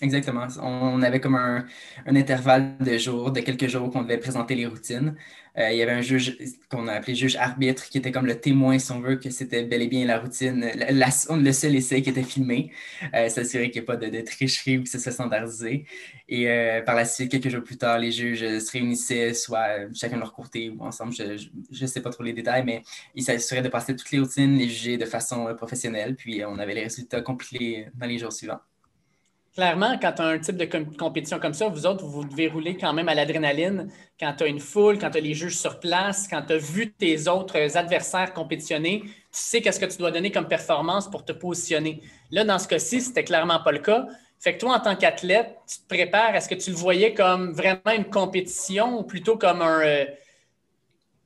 Exactement. 0.00 0.46
On 0.60 1.02
avait 1.02 1.20
comme 1.20 1.36
un, 1.36 1.64
intervalle 2.06 2.76
de 2.78 2.98
jours, 2.98 3.30
de 3.30 3.40
quelques 3.40 3.68
jours 3.68 3.90
qu'on 3.90 4.02
devait 4.02 4.18
présenter 4.18 4.54
les 4.54 4.66
routines. 4.66 5.14
Euh, 5.58 5.70
il 5.70 5.76
y 5.76 5.82
avait 5.82 5.92
un 5.92 6.00
juge 6.00 6.38
qu'on 6.70 6.88
a 6.88 6.94
appelé 6.94 7.14
juge 7.14 7.36
arbitre 7.36 7.88
qui 7.90 7.98
était 7.98 8.10
comme 8.10 8.24
le 8.26 8.40
témoin, 8.40 8.78
si 8.78 8.90
on 8.90 9.00
veut, 9.00 9.16
que 9.16 9.28
c'était 9.30 9.64
bel 9.64 9.82
et 9.82 9.86
bien 9.86 10.06
la 10.06 10.18
routine, 10.18 10.66
le 10.90 11.52
seul 11.52 11.76
essai 11.76 12.00
qui 12.02 12.08
était 12.10 12.22
filmé, 12.22 12.72
euh, 13.14 13.28
s'assurer 13.28 13.70
qu'il 13.70 13.82
n'y 13.82 13.84
ait 13.84 13.86
pas 13.86 13.96
de, 13.96 14.20
tricherie 14.22 14.78
ou 14.78 14.82
que 14.84 14.88
ce 14.88 14.98
soit 14.98 15.12
standardisé. 15.12 15.84
Et 16.28 16.48
euh, 16.48 16.80
par 16.82 16.94
la 16.94 17.04
suite, 17.04 17.30
quelques 17.30 17.50
jours 17.50 17.62
plus 17.62 17.76
tard, 17.76 17.98
les 17.98 18.10
juges 18.10 18.40
se 18.58 18.70
réunissaient, 18.72 19.34
soit 19.34 19.92
chacun 19.94 20.16
leur 20.16 20.32
côté 20.32 20.70
ou 20.70 20.82
ensemble, 20.82 21.12
je 21.14 21.82
ne 21.82 21.86
sais 21.86 22.00
pas 22.00 22.10
trop 22.10 22.22
les 22.22 22.32
détails, 22.32 22.64
mais 22.64 22.82
ils 23.14 23.22
s'assuraient 23.22 23.62
de 23.62 23.68
passer 23.68 23.94
toutes 23.94 24.10
les 24.10 24.20
routines, 24.20 24.56
les 24.56 24.68
juger 24.68 24.96
de 24.96 25.04
façon 25.04 25.54
professionnelle, 25.54 26.16
puis 26.16 26.44
on 26.46 26.58
avait 26.58 26.74
les 26.74 26.84
résultats 26.84 27.20
compilés 27.20 27.88
dans 27.94 28.06
les 28.06 28.18
jours 28.18 28.32
suivants 28.32 28.60
clairement, 29.54 29.98
quand 30.00 30.12
tu 30.12 30.22
as 30.22 30.26
un 30.26 30.38
type 30.38 30.56
de 30.56 30.68
compétition 30.96 31.38
comme 31.38 31.54
ça, 31.54 31.68
vous 31.68 31.86
autres, 31.86 32.04
vous 32.04 32.24
devez 32.24 32.48
rouler 32.48 32.76
quand 32.76 32.92
même 32.92 33.08
à 33.08 33.14
l'adrénaline. 33.14 33.90
Quand 34.18 34.34
tu 34.36 34.44
as 34.44 34.46
une 34.46 34.60
foule, 34.60 34.98
quand 34.98 35.10
tu 35.10 35.18
as 35.18 35.20
les 35.20 35.34
juges 35.34 35.56
sur 35.56 35.80
place, 35.80 36.26
quand 36.28 36.42
tu 36.42 36.54
as 36.54 36.58
vu 36.58 36.92
tes 36.92 37.28
autres 37.28 37.76
adversaires 37.76 38.32
compétitionner, 38.32 39.02
tu 39.02 39.10
sais 39.30 39.60
qu'est-ce 39.60 39.80
que 39.80 39.86
tu 39.86 39.98
dois 39.98 40.10
donner 40.10 40.30
comme 40.30 40.48
performance 40.48 41.10
pour 41.10 41.24
te 41.24 41.32
positionner. 41.32 42.02
Là, 42.30 42.44
dans 42.44 42.58
ce 42.58 42.68
cas-ci, 42.68 43.00
c'était 43.00 43.24
clairement 43.24 43.60
pas 43.60 43.72
le 43.72 43.80
cas. 43.80 44.06
Fait 44.40 44.54
que 44.54 44.60
toi, 44.60 44.76
en 44.76 44.80
tant 44.80 44.96
qu'athlète, 44.96 45.56
tu 45.68 45.78
te 45.78 45.88
prépares. 45.88 46.34
Est-ce 46.34 46.48
que 46.48 46.54
tu 46.56 46.70
le 46.70 46.76
voyais 46.76 47.14
comme 47.14 47.52
vraiment 47.52 47.92
une 47.96 48.06
compétition 48.10 48.98
ou 48.98 49.02
plutôt 49.04 49.36
comme 49.36 49.62
un. 49.62 49.80
Euh, 49.80 50.04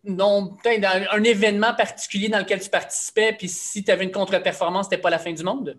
un 0.09 1.25
événement 1.25 1.75
particulier 1.75 2.29
dans 2.29 2.39
lequel 2.39 2.61
tu 2.61 2.71
participais, 2.71 3.33
puis 3.33 3.49
si 3.49 3.83
tu 3.83 3.91
avais 3.91 4.05
une 4.05 4.13
contre-performance, 4.13 4.87
c'était 4.87 5.03
pas 5.03 5.11
la 5.11 5.19
fin 5.19 5.33
du 5.33 5.43
monde? 5.43 5.77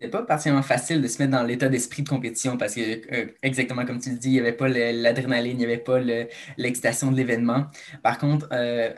C'était 0.00 0.12
pas 0.12 0.22
particulièrement 0.22 0.62
facile 0.62 1.02
de 1.02 1.08
se 1.08 1.20
mettre 1.20 1.32
dans 1.32 1.42
l'état 1.42 1.68
d'esprit 1.68 2.04
de 2.04 2.08
compétition 2.08 2.56
parce 2.56 2.76
que, 2.76 2.80
euh, 3.12 3.26
exactement 3.42 3.84
comme 3.84 3.98
tu 3.98 4.10
le 4.10 4.16
dis, 4.16 4.28
il 4.28 4.32
n'y 4.34 4.38
avait 4.38 4.52
pas 4.52 4.68
l'adrénaline, 4.68 5.52
il 5.52 5.58
n'y 5.58 5.64
avait 5.64 5.78
pas 5.78 5.98
l'excitation 6.56 7.10
de 7.10 7.16
l'événement. 7.16 7.66
Par 8.04 8.18
contre, 8.18 8.48
euh, 8.52 8.92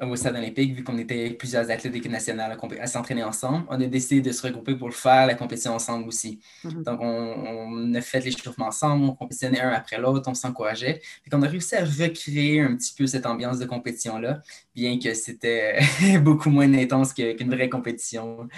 au 0.00 0.16
Stade 0.16 0.34
olympique, 0.34 0.74
vu 0.74 0.82
qu'on 0.82 0.96
était 0.96 1.28
plusieurs 1.32 1.70
athlètes 1.70 1.92
d'équipe 1.92 2.10
nationale 2.10 2.56
à, 2.80 2.86
s'entraîner 2.86 3.22
ensemble, 3.22 3.66
on 3.68 3.78
a 3.78 3.86
décidé 3.86 4.22
de 4.22 4.32
se 4.32 4.46
regrouper 4.46 4.74
pour 4.76 4.94
faire, 4.94 5.26
la 5.26 5.34
compétition 5.34 5.74
ensemble 5.74 6.08
aussi. 6.08 6.40
Mm-hmm. 6.64 6.84
Donc, 6.84 7.00
on, 7.02 7.94
a 7.94 8.00
fait 8.00 8.20
l'échauffement 8.20 8.68
ensemble, 8.68 9.04
on 9.04 9.14
compétitionnait 9.14 9.60
un 9.60 9.72
après 9.72 9.98
l'autre, 9.98 10.30
on 10.30 10.34
s'encourageait. 10.34 11.02
Et 11.26 11.30
qu'on 11.30 11.42
a 11.42 11.48
réussi 11.48 11.74
à 11.74 11.84
recréer 11.84 12.62
un 12.62 12.76
petit 12.76 12.94
peu 12.94 13.06
cette 13.06 13.26
ambiance 13.26 13.58
de 13.58 13.66
compétition-là, 13.66 14.40
bien 14.74 14.98
que 14.98 15.12
c'était 15.12 15.80
beaucoup 16.22 16.48
moins 16.48 16.72
intense 16.72 17.12
qu'une 17.12 17.50
vraie 17.50 17.68
compétition. 17.68 18.48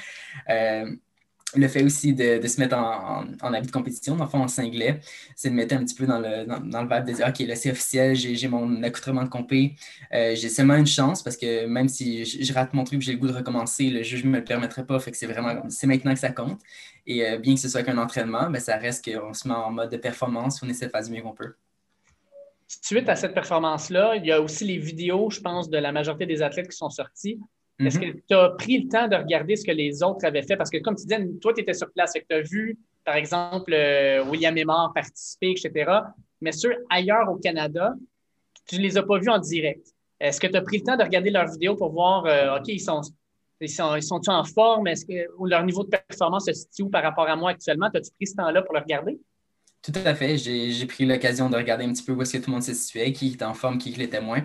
Euh, 0.48 0.86
le 1.54 1.66
fait 1.68 1.82
aussi 1.82 2.12
de, 2.12 2.46
se 2.46 2.60
mettre 2.60 2.76
en, 2.76 3.24
en, 3.40 3.52
habit 3.54 3.66
de 3.66 3.72
compétition, 3.72 4.16
dans 4.16 4.24
le 4.24 4.30
fond 4.30 4.42
en 4.42 4.48
singlet, 4.48 5.00
c'est 5.34 5.48
de 5.48 5.54
mettre 5.54 5.74
un 5.74 5.84
petit 5.84 5.94
peu 5.94 6.06
dans 6.06 6.18
le, 6.18 6.44
dans, 6.44 6.82
le 6.82 6.88
vibe 6.88 7.06
de 7.06 7.12
dire 7.12 7.26
OK, 7.26 7.38
là 7.40 7.56
c'est 7.56 7.70
officiel, 7.70 8.14
j'ai 8.14 8.48
mon 8.48 8.82
accoutrement 8.82 9.24
de 9.24 9.30
compé, 9.30 9.74
euh, 10.12 10.34
j'ai 10.34 10.50
seulement 10.50 10.74
une 10.74 10.86
chance 10.86 11.22
parce 11.22 11.36
que 11.38 11.66
même 11.66 11.88
si 11.88 12.24
je, 12.24 12.52
rate 12.52 12.74
mon 12.74 12.84
truc 12.84 13.00
j'ai 13.00 13.12
le 13.12 13.18
goût 13.18 13.28
de 13.28 13.32
recommencer, 13.32 13.88
le 13.88 14.02
juge 14.02 14.24
ne 14.24 14.30
me 14.30 14.38
le 14.38 14.44
permettrait 14.44 14.84
pas, 14.84 14.98
fait 15.00 15.10
que 15.10 15.16
c'est 15.16 15.26
vraiment 15.26 15.62
c'est 15.70 15.86
maintenant 15.86 16.12
que 16.12 16.20
ça 16.20 16.30
compte. 16.30 16.60
Et 17.06 17.26
euh, 17.26 17.38
bien 17.38 17.54
que 17.54 17.60
ce 17.60 17.68
soit 17.70 17.82
qu'un 17.82 17.96
entraînement, 17.96 18.50
ben, 18.50 18.60
ça 18.60 18.76
reste 18.76 19.10
qu'on 19.10 19.32
se 19.32 19.48
met 19.48 19.54
en 19.54 19.70
mode 19.70 19.90
de 19.90 19.96
performance, 19.96 20.62
on 20.62 20.68
essaie 20.68 20.86
de 20.86 20.90
faire 20.90 21.02
du 21.02 21.10
mieux 21.10 21.22
qu'on 21.22 21.32
peut. 21.32 21.54
Suite 22.66 23.08
à 23.08 23.16
cette 23.16 23.32
performance-là, 23.32 24.16
il 24.16 24.26
y 24.26 24.32
a 24.32 24.42
aussi 24.42 24.66
les 24.66 24.76
vidéos, 24.76 25.30
je 25.30 25.40
pense, 25.40 25.70
de 25.70 25.78
la 25.78 25.90
majorité 25.90 26.26
des 26.26 26.42
athlètes 26.42 26.68
qui 26.68 26.76
sont 26.76 26.90
sortis. 26.90 27.40
Est-ce 27.80 27.98
mm-hmm. 27.98 28.12
que 28.12 28.18
tu 28.28 28.34
as 28.34 28.48
pris 28.50 28.78
le 28.82 28.88
temps 28.88 29.06
de 29.06 29.16
regarder 29.16 29.54
ce 29.56 29.64
que 29.64 29.70
les 29.70 30.02
autres 30.02 30.24
avaient 30.24 30.42
fait? 30.42 30.56
Parce 30.56 30.70
que, 30.70 30.78
comme 30.78 30.96
tu 30.96 31.04
disais, 31.06 31.24
toi, 31.40 31.52
tu 31.54 31.60
étais 31.60 31.74
sur 31.74 31.90
place 31.92 32.16
et 32.16 32.24
tu 32.28 32.34
as 32.34 32.40
vu, 32.40 32.76
par 33.04 33.14
exemple, 33.14 33.72
euh, 33.72 34.24
William 34.24 34.56
Aymar 34.56 34.92
participer, 34.92 35.52
etc. 35.52 35.90
Mais 36.40 36.52
ceux 36.52 36.74
ailleurs 36.90 37.30
au 37.30 37.36
Canada, 37.36 37.94
tu 38.66 38.76
ne 38.76 38.82
les 38.82 38.98
as 38.98 39.02
pas 39.02 39.18
vus 39.18 39.28
en 39.28 39.38
direct. 39.38 39.86
Est-ce 40.20 40.40
que 40.40 40.48
tu 40.48 40.56
as 40.56 40.62
pris 40.62 40.78
le 40.78 40.84
temps 40.84 40.96
de 40.96 41.04
regarder 41.04 41.30
leurs 41.30 41.46
vidéos 41.46 41.76
pour 41.76 41.92
voir, 41.92 42.26
euh, 42.26 42.58
OK, 42.58 42.66
ils 42.66 42.80
sont, 42.80 43.00
ils 43.60 43.70
sont, 43.70 43.94
ils 43.94 44.02
sont 44.02 44.20
en 44.28 44.44
forme? 44.44 44.88
Est-ce 44.88 45.06
que 45.06 45.28
leur 45.46 45.62
niveau 45.64 45.84
de 45.84 45.90
performance 45.90 46.46
se 46.46 46.52
situe 46.52 46.82
où 46.82 46.90
par 46.90 47.02
rapport 47.04 47.28
à 47.28 47.36
moi 47.36 47.50
actuellement? 47.50 47.86
As-tu 47.86 48.10
pris 48.12 48.26
ce 48.26 48.34
temps-là 48.34 48.62
pour 48.62 48.74
le 48.74 48.80
regarder? 48.80 49.20
Tout 49.82 49.92
à 50.04 50.14
fait. 50.14 50.36
J'ai 50.36 50.86
pris 50.86 51.06
l'occasion 51.06 51.48
de 51.48 51.56
regarder 51.56 51.84
un 51.84 51.92
petit 51.92 52.02
peu 52.02 52.12
où 52.12 52.20
est-ce 52.22 52.32
que 52.34 52.38
tout 52.38 52.50
le 52.50 52.54
monde 52.54 52.62
se 52.62 52.74
situait, 52.74 53.12
qui 53.12 53.32
était 53.32 53.44
en 53.44 53.54
forme, 53.54 53.78
qui 53.78 53.90
l'était 53.92 54.20
moins. 54.20 54.44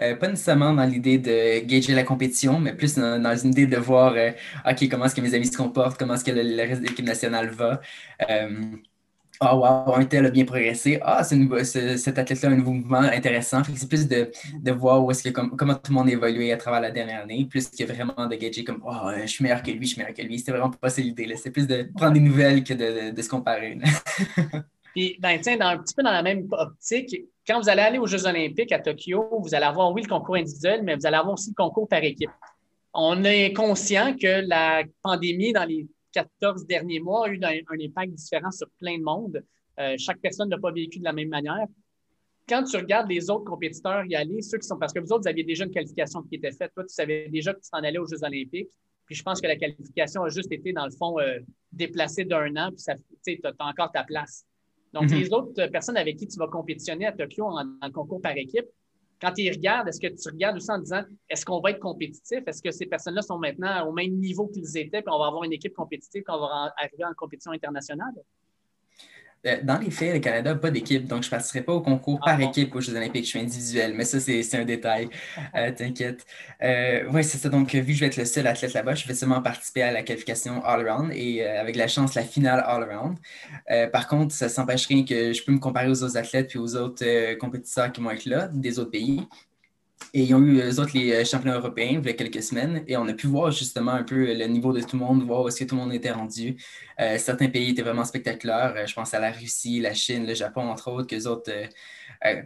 Euh, 0.00 0.16
pas 0.16 0.28
nécessairement 0.28 0.74
dans 0.74 0.84
l'idée 0.84 1.18
de 1.18 1.60
gager 1.64 1.94
la 1.94 2.02
compétition, 2.02 2.58
mais 2.58 2.74
plus 2.74 2.96
dans, 2.96 3.36
une 3.36 3.50
idée 3.50 3.66
de 3.66 3.76
voir, 3.76 4.14
euh, 4.16 4.32
OK, 4.68 4.88
comment 4.90 5.06
est-ce 5.06 5.14
que 5.14 5.20
mes 5.20 5.34
amis 5.34 5.46
se 5.46 5.56
comportent, 5.56 5.98
comment 5.98 6.14
est-ce 6.14 6.24
que 6.24 6.32
le, 6.32 6.56
reste 6.56 6.82
de 6.82 6.88
l'équipe 6.88 7.06
nationale 7.06 7.50
va. 7.50 7.80
Euh, 8.28 8.60
ah, 9.44 9.56
wow, 9.56 9.94
un 9.96 10.04
tel 10.04 10.26
a 10.26 10.30
bien 10.30 10.44
progressé. 10.44 11.00
Ah, 11.02 11.24
cet 11.24 12.18
athlète-là 12.18 12.48
a 12.48 12.52
un 12.52 12.56
nouveau 12.56 12.72
mouvement 12.72 12.98
intéressant. 12.98 13.62
C'est 13.74 13.88
plus 13.88 14.06
de, 14.06 14.30
voir 14.70 15.04
où 15.04 15.10
est-ce 15.10 15.28
que, 15.28 15.30
comment 15.30 15.74
tout 15.74 15.90
le 15.90 15.94
monde 15.94 16.08
a 16.08 16.12
évolué 16.12 16.52
à 16.52 16.56
travers 16.56 16.80
la 16.80 16.90
dernière 16.92 17.22
année, 17.22 17.46
plus 17.50 17.68
que 17.68 17.84
vraiment 17.84 18.26
de 18.26 18.36
gager 18.36 18.62
comme 18.62 18.80
Oh, 18.86 19.10
je 19.20 19.26
suis 19.26 19.42
meilleur 19.42 19.62
que 19.62 19.72
lui, 19.72 19.86
je 19.86 19.94
suis 19.94 20.00
meilleur 20.00 20.14
que 20.14 20.22
lui. 20.22 20.38
C'était 20.38 20.52
vraiment 20.52 20.70
pas 20.70 20.90
ça 20.90 21.02
l'idée. 21.02 21.34
C'est 21.36 21.50
plus 21.50 21.66
de 21.66 21.88
prendre 21.94 22.12
des 22.12 22.20
nouvelles 22.20 22.62
que 22.62 22.74
de, 23.12 23.20
se 23.20 23.28
comparer. 23.28 23.78
Puis, 24.94 25.16
ben, 25.20 25.40
tiens, 25.40 25.56
dans, 25.56 25.68
un 25.68 25.78
petit 25.78 25.94
peu 25.94 26.02
dans 26.02 26.12
la 26.12 26.22
même 26.22 26.46
optique, 26.52 27.16
quand 27.46 27.60
vous 27.60 27.68
allez 27.68 27.82
aller 27.82 27.98
aux 27.98 28.06
Jeux 28.06 28.26
Olympiques 28.26 28.72
à 28.72 28.78
Tokyo, 28.78 29.40
vous 29.40 29.54
allez 29.54 29.64
avoir, 29.64 29.92
oui, 29.92 30.02
le 30.02 30.08
concours 30.08 30.36
individuel, 30.36 30.82
mais 30.84 30.94
vous 30.94 31.06
allez 31.06 31.16
avoir 31.16 31.34
aussi 31.34 31.50
le 31.50 31.54
concours 31.54 31.88
par 31.88 32.04
équipe. 32.04 32.30
On 32.94 33.24
est 33.24 33.52
conscient 33.54 34.14
que 34.14 34.46
la 34.46 34.82
pandémie, 35.02 35.52
dans 35.52 35.64
les 35.64 35.86
14 36.12 36.66
derniers 36.66 37.00
mois, 37.00 37.26
a 37.26 37.30
eu 37.30 37.40
un, 37.42 37.80
impact 37.80 38.12
différent 38.12 38.50
sur 38.50 38.68
plein 38.78 38.98
de 38.98 39.02
monde. 39.02 39.42
Euh, 39.80 39.94
chaque 39.98 40.20
personne 40.20 40.48
n'a 40.48 40.58
pas 40.58 40.72
vécu 40.72 40.98
de 40.98 41.04
la 41.04 41.12
même 41.12 41.28
manière. 41.28 41.66
Quand 42.48 42.64
tu 42.64 42.76
regardes 42.76 43.08
les 43.08 43.30
autres 43.30 43.44
compétiteurs 43.44 44.04
y 44.04 44.14
aller, 44.14 44.42
ceux 44.42 44.58
qui 44.58 44.66
sont. 44.66 44.76
Parce 44.76 44.92
que 44.92 45.00
vous 45.00 45.12
autres, 45.12 45.22
vous 45.22 45.28
aviez 45.28 45.44
déjà 45.44 45.64
une 45.64 45.70
qualification 45.70 46.22
qui 46.22 46.36
était 46.36 46.52
faite. 46.52 46.72
Toi, 46.74 46.84
tu 46.84 46.92
savais 46.92 47.28
déjà 47.28 47.54
que 47.54 47.60
tu 47.60 47.70
t'en 47.70 47.78
allais 47.78 47.98
aux 47.98 48.06
Jeux 48.06 48.22
Olympiques. 48.24 48.70
Puis 49.06 49.14
je 49.14 49.22
pense 49.22 49.40
que 49.40 49.46
la 49.46 49.56
qualification 49.56 50.22
a 50.22 50.28
juste 50.28 50.52
été, 50.52 50.72
dans 50.72 50.84
le 50.84 50.90
fond, 50.90 51.18
euh, 51.18 51.38
déplacée 51.72 52.24
d'un 52.24 52.54
an, 52.56 52.70
puis 52.70 53.38
tu 53.40 53.40
as 53.44 53.66
encore 53.66 53.90
ta 53.92 54.04
place. 54.04 54.44
Donc, 54.92 55.10
mhm. 55.10 55.18
les 55.18 55.32
autres 55.32 55.66
personnes 55.68 55.96
avec 55.96 56.16
qui 56.16 56.26
tu 56.28 56.38
vas 56.38 56.48
compétitionner 56.48 57.06
à 57.06 57.12
Tokyo 57.12 57.46
en, 57.46 57.90
concours 57.90 58.20
par 58.20 58.36
équipe, 58.36 58.66
quand 59.22 59.32
ils 59.38 59.50
regardent, 59.50 59.88
est-ce 59.88 60.00
que 60.00 60.08
tu 60.08 60.28
regardes 60.28 60.56
aussi 60.56 60.70
en 60.70 60.78
disant 60.78 61.02
est-ce 61.30 61.46
qu'on 61.46 61.60
va 61.60 61.70
être 61.70 61.78
compétitif? 61.78 62.40
Est-ce 62.44 62.60
que 62.60 62.72
ces 62.72 62.86
personnes-là 62.86 63.22
sont 63.22 63.38
maintenant 63.38 63.86
au 63.88 63.92
même 63.92 64.14
niveau 64.16 64.48
qu'ils 64.48 64.76
étaient, 64.76 65.00
puis 65.00 65.14
on 65.14 65.18
va 65.18 65.28
avoir 65.28 65.44
une 65.44 65.52
équipe 65.52 65.74
compétitive 65.74 66.24
quand 66.26 66.36
on 66.36 66.40
va 66.40 66.74
arriver 66.76 67.04
en 67.04 67.14
compétition 67.14 67.52
internationale? 67.52 68.12
Euh, 69.46 69.58
dans 69.62 69.78
les 69.78 69.90
faits, 69.90 70.14
le 70.14 70.20
Canada 70.20 70.52
n'a 70.52 70.58
pas 70.58 70.70
d'équipe, 70.70 71.06
donc 71.06 71.22
je 71.22 71.28
ne 71.28 71.30
participerai 71.30 71.64
pas 71.64 71.72
au 71.72 71.80
concours 71.80 72.20
ah 72.22 72.30
par 72.30 72.40
équipe 72.40 72.74
aux 72.74 72.80
Jeux 72.80 72.94
Olympiques. 72.96 73.24
Je 73.24 73.30
suis 73.30 73.40
individuel, 73.40 73.94
mais 73.94 74.04
ça, 74.04 74.20
c'est 74.20 74.54
un 74.54 74.64
détail. 74.64 75.08
Euh, 75.56 75.72
t'inquiète. 75.72 76.24
Euh, 76.62 77.04
oui, 77.12 77.24
c'est 77.24 77.38
ça. 77.38 77.48
Donc, 77.48 77.74
vu 77.74 77.84
que 77.84 77.92
je 77.92 78.00
vais 78.00 78.06
être 78.06 78.16
le 78.16 78.24
seul 78.24 78.46
athlète 78.46 78.72
là-bas, 78.72 78.94
je 78.94 79.06
vais 79.06 79.14
seulement 79.14 79.42
participer 79.42 79.82
à 79.82 79.90
la 79.90 80.02
qualification 80.02 80.64
all-around 80.64 81.10
et 81.12 81.44
avec 81.44 81.76
la 81.76 81.88
chance, 81.88 82.14
la 82.14 82.22
finale 82.22 82.62
all-around. 82.66 83.18
par 83.92 84.06
contre, 84.06 84.34
ça 84.34 84.48
s'empêche 84.48 84.86
rien 84.86 85.04
que 85.04 85.32
je 85.32 85.42
peux 85.44 85.52
me 85.52 85.58
comparer 85.58 85.88
aux 85.88 86.02
autres 86.02 86.16
athlètes 86.16 86.48
puis 86.48 86.58
aux 86.58 86.76
autres 86.76 87.34
compétiteurs 87.34 87.90
qui 87.92 88.00
vont 88.00 88.10
être 88.10 88.26
là, 88.26 88.48
des 88.52 88.78
autres 88.78 88.90
pays. 88.90 89.26
Et 90.14 90.24
ils 90.24 90.34
ont 90.34 90.40
eu, 90.40 90.60
eux 90.60 90.80
autres, 90.80 90.92
les 90.94 91.12
euh, 91.12 91.24
championnats 91.24 91.56
européens 91.56 92.00
il 92.02 92.06
y 92.06 92.10
a 92.10 92.12
quelques 92.12 92.42
semaines. 92.42 92.84
Et 92.86 92.96
on 92.96 93.06
a 93.08 93.12
pu 93.14 93.26
voir 93.26 93.50
justement 93.50 93.92
un 93.92 94.02
peu 94.02 94.34
le 94.34 94.44
niveau 94.46 94.72
de 94.72 94.80
tout 94.82 94.98
le 94.98 95.04
monde, 95.04 95.22
voir 95.24 95.42
où 95.42 95.48
est-ce 95.48 95.64
que 95.64 95.64
tout 95.64 95.74
le 95.74 95.80
monde 95.80 95.94
était 95.94 96.10
rendu. 96.10 96.56
Euh, 97.00 97.16
certains 97.18 97.48
pays 97.48 97.70
étaient 97.70 97.82
vraiment 97.82 98.04
spectaculaires. 98.04 98.74
Euh, 98.76 98.86
je 98.86 98.94
pense 98.94 99.14
à 99.14 99.20
la 99.20 99.30
Russie, 99.32 99.80
la 99.80 99.94
Chine, 99.94 100.26
le 100.26 100.34
Japon, 100.34 100.62
entre 100.70 100.90
autres, 100.90 101.06
que 101.06 101.26
autres, 101.26 101.50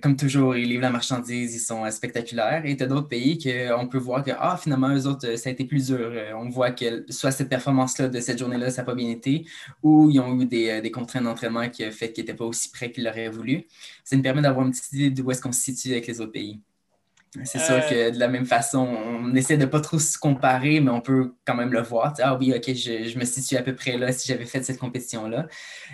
comme 0.00 0.16
toujours, 0.16 0.56
ils 0.56 0.68
livrent 0.68 0.82
la 0.82 0.90
marchandise, 0.90 1.54
ils 1.54 1.58
sont 1.58 1.90
spectaculaires. 1.90 2.64
Et 2.64 2.76
tu 2.76 2.84
as 2.84 2.86
d'autres 2.86 3.08
pays 3.08 3.38
qu'on 3.38 3.88
peut 3.88 3.98
voir 3.98 4.22
que, 4.24 4.30
ah, 4.38 4.56
finalement, 4.56 4.88
eux 4.94 5.06
autres, 5.06 5.36
ça 5.36 5.50
a 5.50 5.52
été 5.52 5.64
plus 5.64 5.86
dur. 5.88 6.12
on 6.36 6.48
voit 6.48 6.70
que 6.70 7.04
soit 7.10 7.30
cette 7.30 7.48
performance-là 7.50 8.08
de 8.08 8.20
cette 8.20 8.38
journée-là, 8.38 8.70
ça 8.70 8.82
n'a 8.82 8.86
pas 8.86 8.94
bien 8.94 9.10
été, 9.10 9.44
ou 9.82 10.08
ils 10.10 10.20
ont 10.20 10.40
eu 10.40 10.46
des, 10.46 10.80
des 10.80 10.90
contraintes 10.90 11.24
d'entraînement 11.24 11.68
qui 11.68 11.84
ont 11.84 11.90
fait 11.90 12.12
qu'ils 12.12 12.24
n'étaient 12.24 12.34
pas 12.34 12.46
aussi 12.46 12.70
prêts 12.70 12.90
qu'ils 12.90 13.04
l'auraient 13.04 13.28
voulu. 13.28 13.66
Ça 14.04 14.16
nous 14.16 14.22
permet 14.22 14.42
d'avoir 14.42 14.64
une 14.66 14.72
petite 14.72 14.92
idée 14.92 15.10
d'où 15.10 15.30
est-ce 15.30 15.42
qu'on 15.42 15.52
se 15.52 15.60
situe 15.60 15.92
avec 15.92 16.06
les 16.06 16.20
autres 16.20 16.32
pays. 16.32 16.60
C'est 17.44 17.58
sûr 17.58 17.74
euh, 17.74 17.80
que 17.80 18.10
de 18.14 18.18
la 18.18 18.28
même 18.28 18.46
façon, 18.46 18.78
on 18.78 19.34
essaie 19.34 19.56
de 19.56 19.64
ne 19.64 19.70
pas 19.70 19.80
trop 19.80 19.98
se 19.98 20.18
comparer, 20.18 20.80
mais 20.80 20.90
on 20.90 21.00
peut 21.00 21.34
quand 21.44 21.54
même 21.54 21.72
le 21.72 21.82
voir. 21.82 22.14
Ah 22.20 22.36
oui, 22.36 22.52
OK, 22.54 22.74
je, 22.74 23.18
me 23.18 23.24
situe 23.24 23.56
à 23.56 23.62
peu 23.62 23.74
près 23.74 23.96
là 23.98 24.12
si 24.12 24.28
j'avais 24.28 24.44
fait 24.44 24.62
cette 24.62 24.78
compétition-là. 24.78 25.46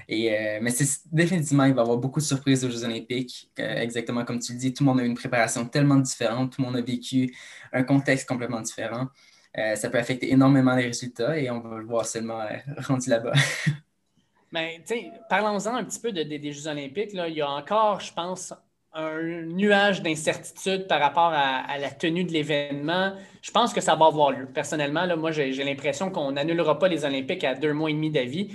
Et, 0.08 0.32
euh, 0.32 0.58
mais 0.62 0.72
définitivement, 1.11 1.64
il 1.64 1.75
va 1.75 1.80
y 1.80 1.82
avoir 1.82 1.99
beaucoup 1.99 2.20
de 2.20 2.25
surprises 2.25 2.64
aux 2.64 2.70
Jeux 2.70 2.84
olympiques. 2.84 3.50
Euh, 3.58 3.76
exactement 3.76 4.25
comme 4.25 4.38
tu 4.38 4.52
le 4.52 4.58
dis, 4.58 4.72
tout 4.72 4.84
le 4.84 4.90
monde 4.90 5.00
a 5.00 5.04
eu 5.04 5.06
une 5.06 5.14
préparation 5.14 5.66
tellement 5.66 5.96
différente, 5.96 6.52
tout 6.52 6.62
le 6.62 6.66
monde 6.66 6.76
a 6.76 6.82
vécu 6.82 7.34
un 7.72 7.82
contexte 7.82 8.28
complètement 8.28 8.61
différent. 8.61 9.08
ça 9.54 9.90
peut 9.90 9.99
affecter 9.99 10.32
énormément 10.32 10.75
les 10.75 10.87
résultats 10.87 11.38
et 11.38 11.50
on 11.50 11.61
va 11.61 11.78
le 11.78 11.84
voir 11.84 12.06
seulement 12.06 12.42
rendu 12.78 13.11
là-bas. 13.11 13.32
Mais 14.52 14.84
parlons-en 15.30 15.76
un 15.76 15.84
petit 15.84 15.99
peu 15.99 16.12
des 16.12 16.52
Jeux 16.52 16.68
olympiques. 16.68 17.14
Là. 17.14 17.28
Il 17.28 17.37
y 17.37 17.40
a 17.40 17.49
encore, 17.49 18.00
je 18.00 18.12
pense, 18.12 18.52
un 18.94 19.42
nuage 19.46 20.02
d'incertitude 20.02 20.87
par 20.87 21.00
rapport 21.00 21.32
à, 21.34 21.78
la 21.78 21.90
tenue 21.90 22.25
de 22.25 22.32
l'événement. 22.32 23.14
Je 23.40 23.50
pense 23.50 23.72
que 23.72 23.80
ça 23.80 23.94
va 23.94 24.06
avoir 24.06 24.32
lieu. 24.32 24.46
Personnellement, 24.46 25.04
là, 25.04 25.16
moi, 25.16 25.30
j'ai 25.32 25.52
l'impression 25.64 26.11
qu'on 26.11 26.32
n'annulera 26.32 26.78
pas 26.78 26.88
les 26.88 27.04
Olympiques 27.04 27.44
à 27.44 27.54
deux 27.54 27.72
mois 27.72 27.90
et 27.90 27.94
demi 27.94 28.11
d'avis. 28.11 28.50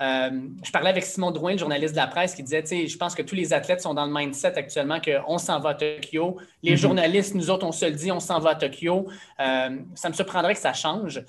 Euh, 0.00 0.30
je 0.64 0.72
parlais 0.72 0.90
avec 0.90 1.04
Simon 1.04 1.30
Drouin, 1.30 1.52
le 1.52 1.58
journaliste 1.58 1.92
de 1.92 1.98
la 1.98 2.08
presse, 2.08 2.34
qui 2.34 2.42
disait, 2.42 2.64
je 2.86 2.96
pense 2.96 3.14
que 3.14 3.22
tous 3.22 3.34
les 3.34 3.52
athlètes 3.52 3.82
sont 3.82 3.94
dans 3.94 4.06
le 4.06 4.12
mindset 4.12 4.58
actuellement 4.58 4.98
qu'on 5.00 5.38
s'en 5.38 5.60
va 5.60 5.70
à 5.70 5.74
Tokyo. 5.74 6.38
Les 6.62 6.72
mm-hmm. 6.72 6.76
journalistes, 6.76 7.34
nous 7.34 7.50
autres, 7.50 7.66
on 7.66 7.72
se 7.72 7.84
le 7.84 7.92
dit, 7.92 8.10
on 8.10 8.18
s'en 8.18 8.40
va 8.40 8.50
à 8.50 8.54
Tokyo. 8.54 9.06
Euh, 9.40 9.78
ça 9.94 10.08
me 10.08 10.14
surprendrait 10.14 10.54
que 10.54 10.60
ça 10.60 10.72
change. 10.72 11.22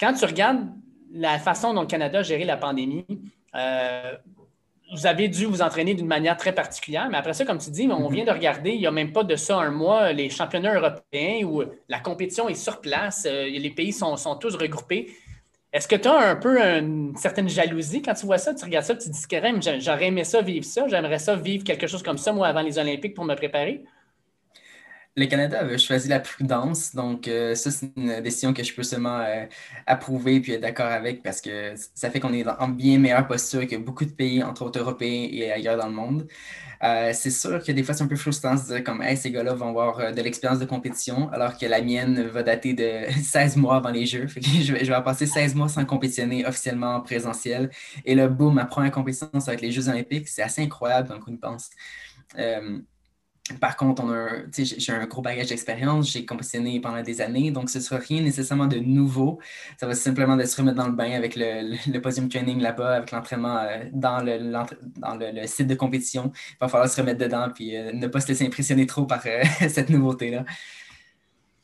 Quand 0.00 0.14
tu 0.14 0.24
regardes 0.24 0.66
la 1.12 1.38
façon 1.38 1.74
dont 1.74 1.82
le 1.82 1.86
Canada 1.86 2.20
a 2.20 2.22
géré 2.22 2.44
la 2.44 2.56
pandémie, 2.56 3.04
euh, 3.54 4.16
vous 4.94 5.06
avez 5.06 5.28
dû 5.28 5.46
vous 5.46 5.62
entraîner 5.62 5.94
d'une 5.94 6.06
manière 6.06 6.36
très 6.36 6.52
particulière, 6.52 7.08
mais 7.10 7.18
après 7.18 7.32
ça, 7.34 7.44
comme 7.44 7.58
tu 7.58 7.70
dis, 7.70 7.88
on 7.90 8.08
mhm. 8.08 8.14
vient 8.14 8.24
de 8.24 8.30
regarder, 8.30 8.70
il 8.70 8.80
n'y 8.80 8.86
a 8.86 8.90
même 8.90 9.12
pas 9.12 9.24
de 9.24 9.36
ça 9.36 9.58
un 9.58 9.70
mois, 9.70 10.12
les 10.12 10.30
championnats 10.30 10.74
européens 10.74 11.44
où 11.44 11.62
la 11.88 12.00
compétition 12.00 12.48
est 12.48 12.54
sur 12.54 12.80
place, 12.80 13.26
euh, 13.28 13.48
les 13.48 13.70
pays 13.70 13.92
sont, 13.92 14.14
tous 14.40 14.56
regroupés. 14.56 15.08
Est-ce 15.72 15.88
que 15.88 15.96
tu 15.96 16.08
as 16.08 16.30
un 16.30 16.36
peu 16.36 16.60
une 16.60 17.16
certaine 17.16 17.48
jalousie 17.48 18.00
quand 18.00 18.14
tu 18.14 18.26
vois 18.26 18.38
ça? 18.38 18.54
Tu 18.54 18.64
regardes 18.64 18.84
ça, 18.84 18.94
tu 18.94 19.10
te 19.10 19.12
dis 19.12 19.80
j'aurais 19.80 20.06
aimé 20.06 20.22
ça 20.22 20.40
vivre 20.40 20.64
ça, 20.64 20.86
j'aimerais 20.86 21.18
ça 21.18 21.34
vivre 21.34 21.64
quelque 21.64 21.86
chose 21.86 22.02
comme 22.02 22.18
ça, 22.18 22.32
moi, 22.32 22.46
avant 22.46 22.62
les 22.62 22.78
Olympiques 22.78 23.14
pour 23.14 23.24
me 23.24 23.34
préparer? 23.34 23.84
Le 25.16 25.26
Canada 25.26 25.60
avait 25.60 25.78
choisi 25.78 26.08
la 26.08 26.18
prudence, 26.18 26.92
donc 26.94 27.28
euh, 27.28 27.54
ça, 27.54 27.70
c'est 27.70 27.92
une 27.96 28.20
décision 28.20 28.52
que 28.52 28.64
je 28.64 28.74
peux 28.74 28.82
seulement 28.82 29.20
euh, 29.20 29.46
approuver 29.86 30.40
puis 30.40 30.52
être 30.52 30.60
d'accord 30.60 30.86
avec 30.86 31.22
parce 31.22 31.40
que 31.40 31.74
ça 31.94 32.10
fait 32.10 32.18
qu'on 32.18 32.32
est 32.32 32.44
en 32.48 32.68
bien 32.68 32.98
meilleure 32.98 33.26
posture 33.28 33.66
que 33.68 33.76
beaucoup 33.76 34.04
de 34.04 34.10
pays, 34.10 34.42
entre 34.42 34.62
autres 34.62 34.80
européens 34.80 35.28
et 35.30 35.52
ailleurs 35.52 35.76
dans 35.76 35.86
le 35.86 35.92
monde. 35.94 36.26
Euh, 36.82 37.12
c'est 37.14 37.30
sûr 37.30 37.62
que 37.62 37.70
des 37.70 37.84
fois, 37.84 37.94
c'est 37.94 38.02
un 38.02 38.08
peu 38.08 38.16
frustrant 38.16 38.56
de 38.56 38.60
dire 38.60 38.84
comme 38.84 39.02
hey, 39.02 39.16
ces 39.16 39.30
gars-là 39.30 39.54
vont 39.54 39.68
avoir 39.68 40.12
de 40.12 40.20
l'expérience 40.20 40.58
de 40.58 40.64
compétition 40.64 41.30
alors 41.30 41.56
que 41.56 41.66
la 41.66 41.80
mienne 41.80 42.20
va 42.26 42.42
dater 42.42 42.74
de 42.74 43.04
16 43.22 43.56
mois 43.56 43.76
avant 43.76 43.90
les 43.90 44.06
Jeux. 44.06 44.26
je, 44.26 44.72
vais, 44.72 44.84
je 44.84 44.92
vais 44.92 45.02
passer 45.02 45.26
16 45.26 45.54
mois 45.54 45.68
sans 45.68 45.84
compétitionner 45.84 46.44
officiellement 46.44 46.96
en 46.96 47.00
présentiel. 47.00 47.70
Et 48.04 48.16
là, 48.16 48.26
boum, 48.26 48.54
ma 48.54 48.64
première 48.64 48.90
compétition, 48.90 49.30
ça 49.34 49.52
va 49.52 49.54
être 49.54 49.62
les 49.62 49.70
Jeux 49.70 49.88
olympiques. 49.88 50.28
C'est 50.28 50.42
assez 50.42 50.62
incroyable 50.62 51.08
quand 51.08 51.20
on 51.28 51.32
y 51.32 51.38
pense. 51.38 51.70
Par 53.60 53.76
contre, 53.76 54.02
j'ai 54.56 54.92
un 54.92 55.04
gros 55.04 55.20
bagage 55.20 55.48
d'expérience, 55.48 56.10
j'ai 56.10 56.24
compétitionné 56.24 56.80
pendant 56.80 57.02
des 57.02 57.20
années, 57.20 57.50
donc 57.50 57.68
ce 57.68 57.76
ne 57.76 57.82
sera 57.82 57.98
rien 57.98 58.22
nécessairement 58.22 58.66
de 58.66 58.78
nouveau. 58.78 59.38
Ça 59.78 59.86
va 59.86 59.94
simplement 59.94 60.34
de 60.34 60.44
se 60.44 60.56
remettre 60.56 60.78
dans 60.78 60.86
le 60.86 60.94
bain 60.94 61.12
avec 61.12 61.36
le, 61.36 61.98
podium 61.98 62.30
training 62.30 62.58
là-bas, 62.60 62.96
avec 62.96 63.10
l'entraînement 63.10 63.58
euh, 63.58 63.84
dans, 63.92 64.20
le, 64.20 64.50
dans 64.96 65.14
le, 65.14 65.46
site 65.46 65.66
de 65.66 65.74
compétition. 65.74 66.32
Il 66.52 66.56
va 66.58 66.68
falloir 66.68 66.88
se 66.88 66.98
remettre 66.98 67.18
dedans 67.18 67.52
et 67.60 67.78
euh, 67.78 67.92
ne 67.92 68.06
pas 68.06 68.20
se 68.20 68.28
laisser 68.28 68.46
impressionner 68.46 68.86
trop 68.86 69.04
par 69.04 69.20
euh, 69.26 69.42
cette 69.68 69.90
nouveauté-là. 69.90 70.46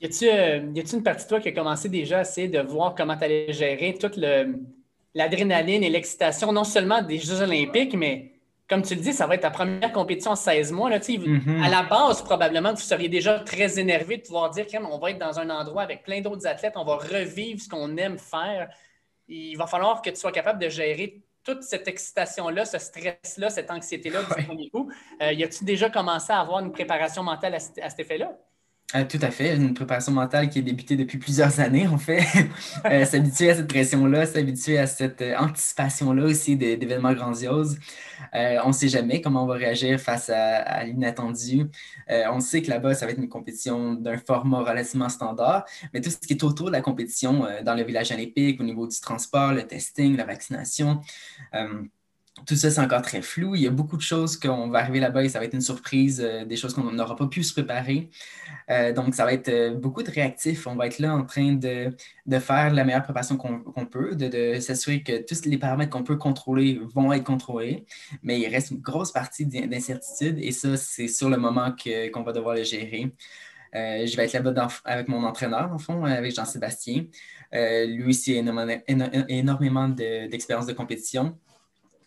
Y 0.03 0.07
a-t-il 0.07 0.97
une 0.97 1.03
partie 1.03 1.25
de 1.25 1.29
toi 1.31 1.41
qui 1.41 1.49
a 1.49 1.53
commencé 1.53 1.89
déjà 1.89 2.19
à 2.19 2.23
essayer 2.23 2.49
de 2.49 2.61
voir 2.61 2.95
comment 2.95 3.17
tu 3.17 3.25
allais 3.25 3.55
gérer 3.55 3.97
toute 3.99 4.21
l'adrénaline 5.15 5.83
et 5.83 5.89
l'excitation, 5.89 6.53
non 6.53 6.65
seulement 6.65 7.01
des 7.01 7.19
Jeux 7.19 7.41
olympiques, 7.41 7.95
mais 7.95 8.33
comme 8.71 8.83
tu 8.83 8.95
le 8.95 9.00
dis, 9.00 9.12
ça 9.12 9.27
va 9.27 9.35
être 9.35 9.41
ta 9.41 9.50
première 9.50 9.93
compétition 9.93 10.31
en 10.31 10.37
16 10.37 10.71
mois. 10.71 10.89
Là, 10.89 11.00
mm-hmm. 11.00 11.61
À 11.61 11.69
la 11.69 11.83
base, 11.83 12.23
probablement, 12.23 12.71
vous 12.71 12.81
seriez 12.81 13.09
déjà 13.09 13.41
très 13.41 13.81
énervé 13.81 14.19
de 14.19 14.23
pouvoir 14.23 14.49
dire 14.50 14.65
qu'on 14.69 14.97
va 14.97 15.11
être 15.11 15.19
dans 15.19 15.41
un 15.41 15.50
endroit 15.50 15.83
avec 15.83 16.05
plein 16.05 16.21
d'autres 16.21 16.47
athlètes, 16.47 16.75
on 16.77 16.85
va 16.85 16.97
revivre 16.97 17.61
ce 17.61 17.69
qu'on 17.69 17.97
aime 17.97 18.17
faire. 18.17 18.71
Il 19.27 19.57
va 19.57 19.67
falloir 19.67 20.00
que 20.00 20.11
tu 20.11 20.17
sois 20.17 20.31
capable 20.31 20.61
de 20.61 20.69
gérer 20.69 21.21
toute 21.43 21.65
cette 21.65 21.89
excitation-là, 21.89 22.65
ce 22.65 22.79
stress-là, 22.79 23.50
cette 23.50 23.73
anxiété-là 23.73 24.23
du 24.23 24.45
premier 24.45 24.71
coup. 24.71 24.91
Euh, 25.21 25.33
y 25.33 25.43
a-tu 25.43 25.65
déjà 25.65 25.91
commencé 25.91 26.33
à 26.33 26.39
avoir 26.39 26.61
une 26.61 26.71
préparation 26.71 27.25
mentale 27.25 27.57
à, 27.57 27.59
cet 27.59 27.99
effet-là? 27.99 28.33
Euh, 28.97 29.05
tout 29.05 29.19
à 29.23 29.31
fait. 29.31 29.55
Une 29.55 29.73
préparation 29.73 30.11
mentale 30.13 30.49
qui 30.51 30.59
est 30.59 30.63
débutée 30.63 30.97
depuis 30.97 31.19
plusieurs 31.19 31.61
années, 31.61 31.87
en 31.87 31.99
fait. 31.99 32.25
euh, 32.87 33.05
s'habituer 33.05 33.51
à 33.51 33.55
cette 33.55 33.69
pression-là, 33.69 34.27
s'habituer 34.27 34.79
à 34.79 34.87
cette 34.89 35.23
euh, 35.23 35.37
anticipation-là 35.39 36.25
aussi 36.25 36.57
d'événements 36.57 37.13
grandioses. 37.13 37.79
On 38.33 38.69
ne 38.69 38.73
sait 38.73 38.89
jamais 38.89 39.21
comment 39.21 39.45
on 39.45 39.47
va 39.47 39.55
réagir 39.55 39.99
face 40.01 40.29
à, 40.29 40.85
l'inattendu. 40.85 41.71
on 42.09 42.41
sait 42.41 42.63
que 42.63 42.69
là-bas, 42.71 42.95
ça 42.95 43.07
va 43.07 43.13
être 43.13 43.19
une 43.19 43.29
compétition 43.29 43.95
d'un 43.95 44.19
format 44.19 44.61
relativement 44.61 45.09
standard, 45.09 45.65
mais 45.93 46.01
tout 46.01 46.11
ce 46.11 46.19
qui 46.19 46.35
est 46.35 46.45
autour 46.45 46.67
de 46.67 46.73
la 46.73 46.83
compétition, 46.83 47.47
dans 47.65 47.75
le 47.75 47.83
village 47.83 48.13
olympique, 48.13 48.61
au 48.61 48.65
niveau 48.65 48.87
du 48.87 49.01
transport, 49.01 49.53
le 49.53 49.67
testing, 49.67 50.17
la 50.17 50.27
vaccination, 50.27 51.01
tout 52.47 52.57
ça, 52.57 52.71
c'est 52.71 52.81
encore 52.81 53.03
très 53.03 53.23
flou. 53.23 53.55
Il 53.55 53.63
y 53.63 53.67
a 53.67 53.71
beaucoup 53.71 53.97
de 53.97 54.03
choses 54.03 54.37
qu'on 54.39 54.69
va 54.69 54.81
arriver 54.81 55.01
là-bas 55.01 55.25
et 55.25 55.29
ça 55.29 55.39
va 55.39 55.45
être 55.45 55.55
une 55.55 55.61
surprise, 55.61 56.21
euh, 56.25 56.45
des 56.45 56.57
choses 56.57 56.75
qu'on 56.75 56.91
n'aura 56.93 57.17
pas 57.17 57.27
pu 57.27 57.43
se 57.43 57.53
préparer. 57.53 58.11
Euh, 58.71 58.93
donc, 58.93 59.15
ça 59.15 59.25
va 59.25 59.33
être 59.33 59.49
euh, 59.49 59.75
beaucoup 59.75 60.03
de 60.03 60.11
réactifs. 60.11 60.67
On 60.67 60.77
va 60.77 60.87
être 60.87 60.99
là 60.99 61.15
en 61.15 61.25
train 61.25 61.53
de, 61.53 61.91
faire 62.39 62.73
la 62.73 62.85
meilleure 62.85 63.03
préparation 63.03 63.37
qu'on 63.37 63.87
peut, 63.87 64.15
de, 64.15 64.59
s'assurer 64.61 65.03
que 65.03 65.23
tous 65.23 65.45
les 65.47 65.59
paramètres 65.59 65.91
qu'on 65.91 66.05
peut 66.05 66.17
contrôler 66.17 66.81
vont 66.95 67.13
être 67.13 67.25
contrôlés. 67.25 67.85
Mais 68.23 68.41
il 68.41 68.49
reste 68.49 68.71
une 68.71 68.81
grosse 68.81 69.13
partie 69.13 69.47
d'incertitude 69.47 70.39
et 70.39 70.53
ça, 70.53 70.77
c'est 70.77 71.09
sur 71.09 71.29
le 71.29 71.37
moment 71.37 71.73
qu'on 71.73 72.23
va 72.23 72.33
devoir 72.33 72.55
le 72.55 72.65
gérer. 72.65 73.13
je 73.75 74.17
vais 74.17 74.25
être 74.25 74.33
là-bas 74.33 74.69
avec 74.85 75.09
mon 75.09 75.25
entraîneur, 75.25 75.73
en 75.73 75.79
fond, 75.79 76.05
avec 76.05 76.35
Jean-Sébastien. 76.35 77.07
lui 77.53 78.05
aussi 78.09 78.39
a 78.39 78.81
énormément 79.29 79.89
d'expérience 79.89 80.67
de 80.67 80.73
compétition 80.73 81.37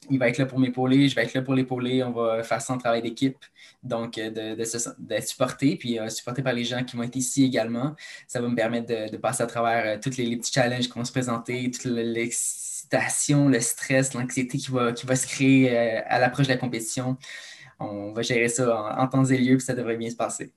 il 0.09 0.19
va 0.19 0.29
être 0.29 0.37
là 0.37 0.45
pour 0.45 0.59
m'épauler, 0.59 1.07
je 1.07 1.15
vais 1.15 1.23
être 1.23 1.33
là 1.33 1.41
pour 1.41 1.53
l'épauler, 1.53 2.03
on 2.03 2.11
va 2.11 2.43
faire 2.43 2.61
son 2.61 2.77
travail 2.77 3.01
d'équipe, 3.01 3.37
donc 3.81 4.17
euh, 4.17 4.29
d'être 4.29 4.95
de, 4.99 5.21
supporté, 5.21 5.75
puis 5.75 5.99
euh, 5.99 6.09
supporté 6.09 6.41
par 6.41 6.53
les 6.53 6.63
gens 6.63 6.83
qui 6.83 6.95
vont 6.95 7.03
être 7.03 7.15
ici 7.15 7.43
également. 7.43 7.95
Ça 8.27 8.41
va 8.41 8.47
me 8.47 8.55
permettre 8.55 8.87
de, 9.11 9.17
passer 9.17 9.43
à 9.43 9.47
travers 9.47 9.85
euh, 9.85 9.99
tous 10.01 10.17
les, 10.17 10.37
petits 10.37 10.51
challenges 10.51 10.89
qui 10.89 10.97
vont 10.97 11.05
se 11.05 11.11
présenter, 11.11 11.69
toute 11.71 11.85
l'excitation, 11.85 13.49
le 13.49 13.59
stress, 13.59 14.13
l'anxiété 14.13 14.57
qui 14.57 14.71
va, 14.71 14.91
qui 14.91 15.05
va 15.05 15.15
se 15.15 15.27
créer 15.27 15.75
à 15.77 16.19
l'approche 16.19 16.47
de 16.47 16.53
la 16.53 16.57
compétition. 16.57 17.17
On 17.79 18.11
va 18.13 18.21
gérer 18.21 18.47
ça 18.47 18.95
en, 18.97 19.07
temps 19.07 19.25
et 19.25 19.37
lieu, 19.37 19.57
puis 19.57 19.65
ça 19.65 19.73
devrait 19.73 19.97
bien 19.97 20.09
se 20.09 20.15
passer. 20.15 20.51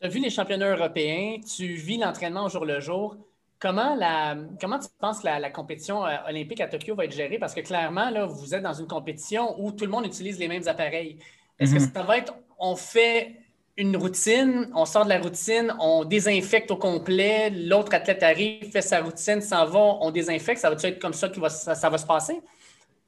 Tu 0.00 0.06
as 0.06 0.08
vu 0.08 0.20
les 0.20 0.30
championnats 0.30 0.70
européens, 0.76 1.38
tu 1.40 1.74
vis 1.74 1.98
l'entraînement 1.98 2.44
au 2.44 2.48
jour 2.48 2.64
le 2.64 2.80
jour. 2.80 3.16
Comment, 3.58 3.94
la, 3.94 4.36
comment 4.60 4.78
tu 4.78 4.88
penses 4.98 5.20
que 5.20 5.26
la, 5.26 5.50
compétition 5.50 6.04
euh, 6.04 6.16
olympique 6.28 6.60
à 6.60 6.68
Tokyo 6.68 6.94
va 6.94 7.06
être 7.06 7.14
gérée? 7.14 7.38
Parce 7.38 7.54
que 7.54 7.60
clairement, 7.60 8.10
là, 8.10 8.26
vous 8.26 8.54
êtes 8.54 8.62
dans 8.62 8.74
une 8.74 8.86
compétition 8.86 9.58
où 9.58 9.72
tout 9.72 9.84
le 9.84 9.90
monde 9.90 10.06
utilise 10.06 10.38
les 10.38 10.48
mêmes 10.48 10.66
appareils. 10.66 11.18
Est-ce 11.58 11.74
que 11.74 11.80
mhm. 11.80 11.90
ça 11.94 12.02
va 12.02 12.18
être, 12.18 12.34
on 12.58 12.76
fait 12.76 13.36
une 13.78 13.96
routine, 13.96 14.70
on 14.74 14.84
sort 14.84 15.04
de 15.04 15.10
la 15.10 15.18
routine, 15.18 15.74
on 15.80 16.04
désinfecte 16.04 16.70
au 16.70 16.76
complet, 16.76 17.50
l'autre 17.50 17.94
athlète 17.94 18.22
arrive, 18.22 18.70
fait 18.70 18.82
sa 18.82 19.02
routine, 19.02 19.40
s'en 19.40 19.66
va, 19.66 19.80
on 20.00 20.10
désinfecte, 20.10 20.60
ça 20.60 20.70
va 20.70 20.76
être 20.82 20.98
comme 20.98 21.12
ça 21.12 21.28
que 21.28 21.48
ça 21.48 21.90
va 21.90 21.98
se 21.98 22.06
passer? 22.06 22.40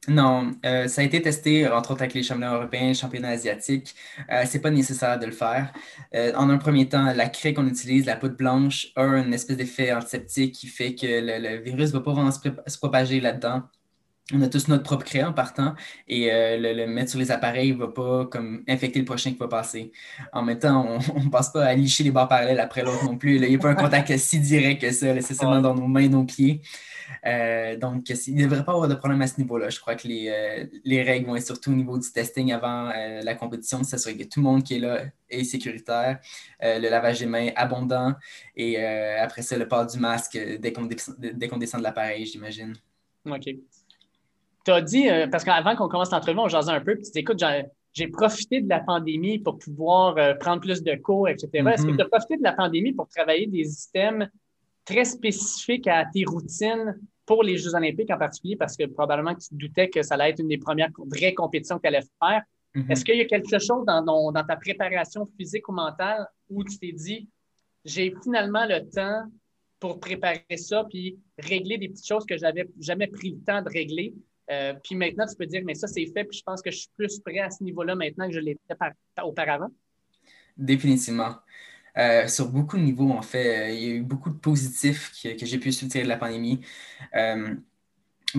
Non, 0.07 0.53
euh, 0.65 0.89
ça 0.89 1.03
a 1.03 1.05
été 1.05 1.21
testé, 1.21 1.69
entre 1.69 1.91
autres 1.91 2.03
avec 2.03 2.15
les 2.15 2.23
championnats 2.23 2.55
européens, 2.55 2.89
les 2.89 2.95
championnats 2.95 3.29
asiatiques. 3.31 3.95
Euh, 4.31 4.45
c'est 4.47 4.61
pas 4.61 4.71
nécessaire 4.71 5.19
de 5.19 5.27
le 5.27 5.33
faire. 5.33 5.73
Euh, 6.15 6.33
en 6.35 6.49
un 6.49 6.57
premier 6.57 6.89
temps, 6.89 7.13
la 7.13 7.29
craie 7.29 7.53
qu'on 7.53 7.67
utilise, 7.67 8.07
la 8.07 8.17
poudre 8.17 8.37
blanche, 8.37 8.89
a 8.97 9.03
une 9.03 9.35
espèce 9.35 9.57
d'effet 9.59 9.93
antiseptique 9.93 10.55
qui 10.55 10.67
fait 10.67 10.95
que 10.95 11.07
le, 11.07 11.61
virus 11.63 11.93
ne 11.93 11.99
va 11.99 12.01
pas 12.01 12.13
vraiment 12.13 12.31
se, 12.31 12.79
propager 12.79 13.21
là-dedans. 13.21 13.65
On 14.35 14.43
a 14.43 14.49
tous 14.49 14.69
notre 14.69 14.83
propre 14.83 15.07
en 15.25 15.33
partant 15.33 15.75
et 16.07 16.29
le, 16.31 16.87
mettre 16.87 17.11
sur 17.11 17.19
les 17.19 17.31
appareils 17.31 17.73
ne 17.73 17.79
va 17.79 17.89
pas 17.89 18.27
comme 18.27 18.63
infecter 18.69 18.99
le 18.99 19.07
prochain 19.07 19.31
qui 19.33 19.39
va 19.39 19.49
passer. 19.49 19.91
En 20.35 20.43
même 20.43 20.59
temps, 20.59 21.01
on 21.17 21.21
ne 21.25 21.31
passe 21.31 21.51
pas 21.51 21.65
à 21.65 21.75
licher 21.75 22.05
les 22.05 22.11
barres 22.11 22.29
parallèles 22.29 22.61
après 22.61 22.83
l'autre 22.83 23.05
non 23.05 23.17
plus. 23.17 23.37
Il 23.37 23.49
n'y 23.49 23.55
a 23.55 23.59
pas 23.59 23.71
un 23.71 23.75
contact 23.75 24.15
si 24.19 24.39
direct 24.39 24.83
que 24.83 24.91
ça. 24.91 25.19
C'est 25.23 25.33
seulement 25.33 25.63
dans 25.63 25.75
nos 25.75 25.87
mains 25.87 26.01
et 26.01 26.09
nos 26.11 26.25
pieds. 26.25 26.61
Euh, 27.27 27.77
donc, 27.77 28.09
il 28.27 28.35
ne 28.35 28.45
devrait 28.45 28.65
pas 28.65 28.73
avoir 28.73 28.89
de 28.89 28.95
problème 28.95 29.23
à 29.23 29.27
ce 29.27 29.39
niveau-là. 29.39 29.71
Je 29.71 29.81
crois 29.81 29.95
que 29.95 30.07
les, 30.07 30.29
euh, 30.29 30.67
les, 30.85 31.03
règles 31.03 31.27
vont 31.27 31.37
être 31.37 31.47
surtout 31.47 31.71
au 31.71 31.75
niveau 31.75 31.99
du 31.99 32.11
testing 32.11 32.53
avant 32.53 32.91
euh, 32.91 33.21
la 33.23 33.35
compétition, 33.35 33.83
s'assurer 33.85 34.17
que 34.17 34.25
tout 34.25 34.41
le 34.41 34.45
monde 34.45 34.63
qui 34.63 34.77
est 34.77 34.79
là 34.79 35.03
est 35.31 35.45
sécuritaire, 35.45 36.21
le 36.61 36.89
lavage 36.89 37.21
des 37.21 37.27
mains 37.27 37.49
abondant 37.55 38.15
et 38.57 38.83
après 38.83 39.43
ça, 39.43 39.59
le 39.59 39.69
port 39.69 39.87
du 39.87 39.99
masque 39.99 40.39
dès 40.59 40.73
qu'on 40.73 40.87
descend, 40.87 41.17
descend, 41.21 41.81
de 41.81 41.85
l'appareil, 41.85 42.25
j'imagine. 42.25 42.75
OK. 43.27 43.45
Tu 44.69 44.73
as 44.75 44.83
dit, 44.83 45.07
parce 45.33 45.45
qu'avant 45.45 45.75
qu'on 45.77 45.89
commence 45.89 46.11
l'entrevue, 46.11 46.41
on 46.41 46.49
jasait 46.49 46.73
un 46.73 46.83
peu, 46.83 46.95
puis 46.95 47.05
tu 47.05 47.13
dis, 47.13 47.21
écoute, 47.21 47.43
j'ai 47.95 48.07
profité 48.09 48.61
de 48.61 48.69
la 48.69 48.81
pandémie 48.81 49.39
pour 49.39 49.57
pouvoir 49.57 50.15
prendre 50.39 50.61
plus 50.61 50.83
de 50.83 50.95
cours, 50.97 51.27
etc. 51.27 51.49
Est-ce 51.55 51.87
que 51.87 51.93
mm-hmm. 51.93 51.97
tu 51.97 52.03
as 52.03 52.09
profité 52.09 52.37
de 52.37 52.43
la 52.43 52.53
pandémie 52.53 52.93
pour 52.93 53.09
travailler 53.09 53.47
des 53.47 53.65
systèmes 53.65 54.29
très 54.85 55.07
spécifique 55.07 55.87
à 55.87 56.05
tes 56.05 56.27
routines 56.27 57.01
pour 57.25 57.43
les 57.43 57.57
Jeux 57.57 57.75
olympiques 57.75 58.11
en 58.11 58.19
particulier, 58.19 58.57
parce 58.57 58.77
que 58.77 58.85
probablement 58.85 59.35
tu 59.35 59.49
doutais 59.53 59.89
que 59.89 60.03
ça 60.03 60.17
allait 60.17 60.33
être 60.33 60.41
une 60.41 60.49
des 60.49 60.59
premières 60.59 60.91
vraies 60.99 61.33
compétitions 61.33 61.77
que 61.77 61.83
tu 61.83 61.89
allais 61.89 62.05
faire. 62.23 62.43
Mm-hmm. 62.75 62.93
Est-ce 62.93 63.05
qu'il 63.07 63.17
y 63.17 63.23
a 63.23 63.25
quelque 63.25 63.59
chose 63.59 63.87
dans, 63.87 64.33
ta 64.33 64.57
préparation 64.57 65.25
physique 65.39 65.67
ou 65.71 65.73
mentale 65.73 66.27
où 66.51 66.63
tu 66.63 66.79
t'es 66.79 66.93
dit, 66.93 67.27
j'ai 67.87 68.15
finalement 68.23 68.67
le 68.67 68.87
temps 68.91 69.23
pour 69.81 69.99
préparer 69.99 70.57
ça, 70.57 70.85
puis 70.85 71.19
régler 71.39 71.79
des 71.79 71.89
petites 71.89 72.07
choses 72.07 72.27
que 72.27 72.37
j'avais 72.37 72.69
jamais 72.79 73.07
pris 73.07 73.31
le 73.31 73.41
temps 73.47 73.63
de 73.63 73.71
régler? 73.71 74.15
Euh, 74.51 74.75
puis 74.83 74.95
maintenant, 74.95 75.27
tu 75.27 75.37
peux 75.37 75.47
dire, 75.47 75.63
mais 75.65 75.75
ça, 75.75 75.87
c'est 75.87 76.07
fait, 76.07 76.25
puis 76.25 76.39
je 76.39 76.43
pense 76.43 76.63
que 76.63 76.71
je 76.71 76.79
suis 76.79 76.91
plus 76.97 77.21
prêt 77.21 77.39
à 77.39 77.51
ce 77.51 77.63
niveau-là 77.63 77.95
maintenant 77.95 78.27
que 78.27 78.35
je 78.35 78.41
l'étais 78.41 78.75
auparavant. 79.23 79.69
Définitivement. 80.57 81.37
Euh, 81.97 82.29
sur 82.29 82.49
beaucoup 82.49 82.77
de 82.77 82.83
niveaux, 82.83 83.11
en 83.11 83.23
fait. 83.23 83.69
Euh, 83.69 83.71
il 83.71 83.83
y 83.83 83.87
a 83.87 83.95
eu 83.97 84.03
beaucoup 84.03 84.31
de 84.31 84.39
positifs 84.39 85.13
que, 85.23 85.39
que 85.39 85.47
j'ai 85.47 85.59
pu 85.59 85.71
tirer 85.71 86.05
de 86.05 86.09
la 86.09 86.17
pandémie. 86.17 86.61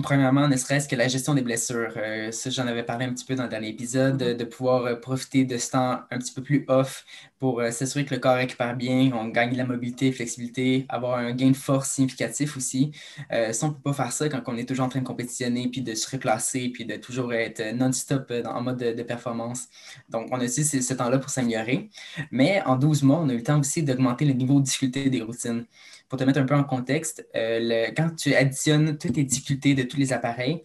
Premièrement, 0.04 0.46
ne 0.46 0.56
serait-ce 0.56 0.86
que 0.86 0.94
la 0.94 1.08
gestion 1.08 1.34
des 1.34 1.42
blessures. 1.42 1.92
Euh, 1.96 2.30
ça, 2.30 2.48
j'en 2.48 2.68
avais 2.68 2.84
parlé 2.84 3.06
un 3.06 3.12
petit 3.12 3.24
peu 3.24 3.34
dans, 3.34 3.48
dans 3.48 3.60
l'épisode, 3.60 4.22
mm-hmm. 4.22 4.36
de, 4.36 4.44
pouvoir 4.44 4.84
euh, 4.84 4.94
profiter 4.94 5.44
de 5.44 5.58
ce 5.58 5.72
temps 5.72 6.02
un 6.12 6.18
petit 6.18 6.32
peu 6.32 6.44
plus 6.44 6.64
off 6.68 7.04
pour 7.40 7.58
euh, 7.58 7.72
s'assurer 7.72 8.04
que 8.04 8.14
le 8.14 8.20
corps 8.20 8.36
récupère 8.36 8.76
bien, 8.76 9.10
on 9.12 9.26
gagne 9.26 9.50
de 9.50 9.56
la 9.56 9.64
mobilité, 9.64 10.12
flexibilité, 10.12 10.86
avoir 10.88 11.18
un 11.18 11.32
gain 11.32 11.50
de 11.50 11.56
force 11.56 11.90
significatif 11.90 12.56
aussi. 12.56 12.92
ça, 13.30 13.66
on 13.66 13.68
ne 13.70 13.72
peut 13.72 13.80
pas 13.82 13.92
faire 13.92 14.12
ça 14.12 14.28
quand 14.28 14.42
on 14.46 14.56
est 14.56 14.64
toujours 14.64 14.84
en 14.84 14.88
train 14.88 15.00
de 15.00 15.06
compétitionner, 15.06 15.66
puis 15.68 15.82
de 15.82 15.94
se 15.96 16.08
replacer, 16.08 16.68
puis 16.68 16.84
de 16.84 16.94
toujours 16.94 17.32
être 17.34 17.74
non-stop 17.74 18.32
en 18.44 18.62
mode 18.62 18.76
de, 18.78 19.02
performance. 19.02 19.66
Donc, 20.08 20.28
on 20.30 20.38
a 20.38 20.44
aussi 20.44 20.64
ce, 20.64 20.80
ce 20.82 20.94
temps-là 20.94 21.18
pour 21.18 21.30
s'améliorer. 21.30 21.90
Mais 22.30 22.62
en 22.64 22.76
12 22.76 23.02
mois, 23.02 23.18
on 23.18 23.28
a 23.28 23.32
eu 23.32 23.38
le 23.38 23.42
temps 23.42 23.58
aussi 23.58 23.82
d'augmenter 23.82 24.24
le 24.24 24.34
niveau 24.34 24.60
de 24.60 24.64
difficulté 24.64 25.10
des 25.10 25.22
routines 25.22 25.64
pour 26.10 26.18
te 26.18 26.24
mettre 26.24 26.40
un 26.40 26.44
peu 26.44 26.56
en 26.56 26.64
contexte, 26.64 27.24
euh, 27.36 27.86
quand 27.96 28.14
tu 28.16 28.34
additionnes 28.34 28.98
toutes 28.98 29.16
les 29.16 29.22
difficultés 29.22 29.74
de 29.74 29.84
tous 29.84 29.96
les 29.96 30.12
appareils, 30.12 30.64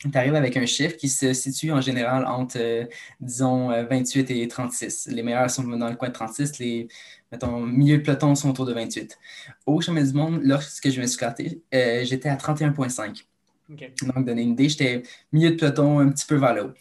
tu 0.00 0.10
arrives 0.14 0.34
avec 0.34 0.56
un 0.56 0.66
chiffre 0.66 0.96
qui 0.96 1.08
se 1.08 1.32
situe 1.32 1.70
en 1.70 1.80
général 1.80 2.26
entre, 2.26 2.58
euh, 2.58 2.84
disons, 3.20 3.68
28 3.68 4.30
euh, 4.30 4.34
et 4.34 4.48
36. 4.48 5.08
Les 5.12 5.22
meilleurs 5.22 5.48
sont 5.48 5.62
dans 5.62 5.88
le 5.88 5.94
coin 5.94 6.08
de 6.08 6.12
36, 6.12 6.58
les, 6.58 6.88
mettons, 7.30 7.60
milieu 7.60 7.98
de 7.98 8.02
peloton 8.02 8.34
sont 8.34 8.50
autour 8.50 8.66
de 8.66 8.72
28. 8.72 9.16
Au 9.66 9.80
chemin 9.80 10.02
du 10.02 10.12
monde, 10.12 10.40
lorsque 10.42 10.90
je 10.90 11.00
me 11.00 11.06
suis 11.06 11.16
classé, 11.16 11.62
j'étais 11.70 12.28
à 12.28 12.34
31,5. 12.34 13.24
Donc, 13.68 14.24
donner 14.26 14.42
une 14.42 14.50
idée, 14.50 14.68
j'étais 14.68 15.04
milieu 15.32 15.52
de 15.52 15.56
peloton 15.56 16.00
un 16.00 16.08
petit 16.08 16.26
peu 16.26 16.34
vers 16.34 16.54
le 16.54 16.64
haut. 16.64 16.72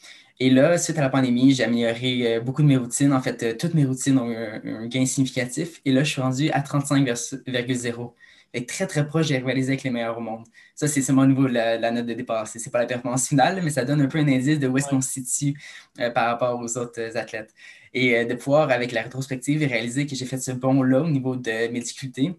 Et 0.43 0.49
là, 0.49 0.75
suite 0.79 0.97
à 0.97 1.01
la 1.01 1.09
pandémie, 1.09 1.53
j'ai 1.53 1.63
amélioré 1.65 2.37
euh, 2.37 2.41
beaucoup 2.41 2.63
de 2.63 2.67
mes 2.67 2.75
routines. 2.75 3.13
En 3.13 3.21
fait, 3.21 3.43
euh, 3.43 3.53
toutes 3.55 3.75
mes 3.75 3.85
routines 3.85 4.17
ont 4.17 4.27
eu 4.31 4.35
un, 4.35 4.87
gain 4.87 5.05
significatif. 5.05 5.81
Et 5.85 5.91
là, 5.91 6.03
je 6.03 6.09
suis 6.09 6.19
rendu 6.19 6.49
à 6.49 6.61
35,0. 6.61 8.13
Et 8.55 8.65
très, 8.65 8.87
très 8.87 9.05
proche, 9.05 9.27
j'ai 9.27 9.37
rivalisé 9.37 9.73
avec 9.73 9.83
les 9.83 9.91
meilleurs 9.91 10.17
au 10.17 10.21
monde. 10.21 10.43
Ça, 10.73 10.87
c'est 10.87 11.03
seulement 11.03 11.21
au 11.21 11.27
niveau 11.27 11.47
de 11.47 11.53
la, 11.53 11.91
note 11.91 12.07
de 12.07 12.13
départ. 12.15 12.47
Ce 12.47 12.57
n'est 12.57 12.71
pas 12.71 12.79
la 12.79 12.87
performance 12.87 13.27
finale, 13.27 13.61
mais 13.63 13.69
ça 13.69 13.85
donne 13.85 14.01
un 14.01 14.07
peu 14.07 14.17
un 14.17 14.27
indice 14.27 14.57
de 14.57 14.67
où 14.67 14.75
est-ce 14.79 14.87
qu'on 14.89 14.99
se 14.99 15.11
situe 15.11 15.59
euh, 15.99 16.09
par 16.09 16.25
rapport 16.25 16.59
aux 16.59 16.75
autres 16.75 17.15
athlètes. 17.17 17.53
Et 17.93 18.25
de 18.25 18.33
pouvoir, 18.33 18.71
avec 18.71 18.93
la 18.93 19.03
rétrospective, 19.03 19.59
réaliser 19.59 20.07
que 20.07 20.15
j'ai 20.15 20.25
fait 20.25 20.39
ce 20.39 20.53
bond-là 20.53 21.01
au 21.01 21.09
niveau 21.09 21.35
de 21.35 21.71
mes 21.71 21.81
difficultés, 21.81 22.33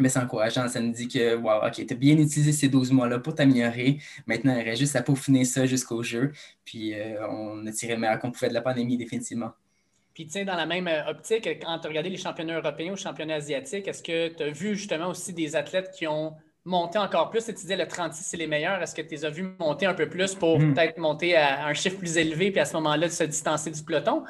mais 0.00 0.08
c'est 0.08 0.18
encourageant. 0.18 0.68
Ça 0.68 0.80
nous 0.80 0.92
dit 0.92 1.08
que, 1.08 1.34
wow, 1.34 1.66
OK, 1.66 1.86
tu 1.86 1.92
as 1.92 1.96
bien 1.96 2.14
utilisé 2.14 2.52
ces 2.52 2.68
12 2.68 2.92
mois-là 2.92 3.18
pour 3.18 3.34
t'améliorer. 3.34 3.98
Maintenant, 4.26 4.56
il 4.56 4.62
reste 4.62 4.80
juste 4.80 4.96
à 4.96 5.02
peaufiner 5.02 5.44
ça 5.44 5.66
jusqu'au 5.66 6.02
jeu. 6.02 6.32
Puis, 6.64 6.94
euh, 6.94 7.26
on 7.28 7.66
a 7.66 7.72
tiré 7.72 7.94
le 7.94 8.00
meilleur 8.00 8.18
qu'on 8.18 8.30
pouvait 8.30 8.48
de 8.48 8.54
la 8.54 8.62
pandémie, 8.62 8.96
définitivement. 8.96 9.52
Puis, 10.14 10.26
tiens, 10.26 10.44
dans 10.44 10.56
la 10.56 10.66
même 10.66 10.86
euh, 10.86 11.10
optique, 11.10 11.46
quand 11.60 11.78
tu 11.78 11.86
as 11.86 11.88
regardé 11.88 12.08
les 12.08 12.16
championnats 12.16 12.58
européens 12.58 12.92
ou 12.92 12.96
championnats 12.96 13.36
asiatiques, 13.36 13.88
est-ce 13.88 14.02
que 14.02 14.28
tu 14.28 14.42
as 14.42 14.50
vu 14.50 14.76
justement 14.76 15.08
aussi 15.08 15.32
des 15.32 15.56
athlètes 15.56 15.90
qui 15.90 16.06
ont 16.06 16.34
monté 16.64 16.98
encore 16.98 17.30
plus? 17.30 17.48
Et 17.48 17.54
tu 17.54 17.62
disais 17.62 17.76
le 17.76 17.88
36, 17.88 18.24
c'est 18.24 18.36
les 18.36 18.46
meilleurs. 18.46 18.80
Est-ce 18.80 18.94
que 18.94 19.02
tu 19.02 19.10
les 19.10 19.24
as 19.24 19.30
vus 19.30 19.54
monter 19.58 19.86
un 19.86 19.94
peu 19.94 20.08
plus 20.08 20.34
pour 20.34 20.60
hmm. 20.60 20.74
peut-être 20.74 20.98
monter 20.98 21.36
à 21.36 21.66
un 21.66 21.74
chiffre 21.74 21.98
plus 21.98 22.16
élevé 22.16 22.50
puis 22.52 22.60
à 22.60 22.64
ce 22.64 22.74
moment-là 22.74 23.08
de 23.08 23.12
se 23.12 23.24
distancer 23.24 23.70
du 23.70 23.82
peloton? 23.82 24.24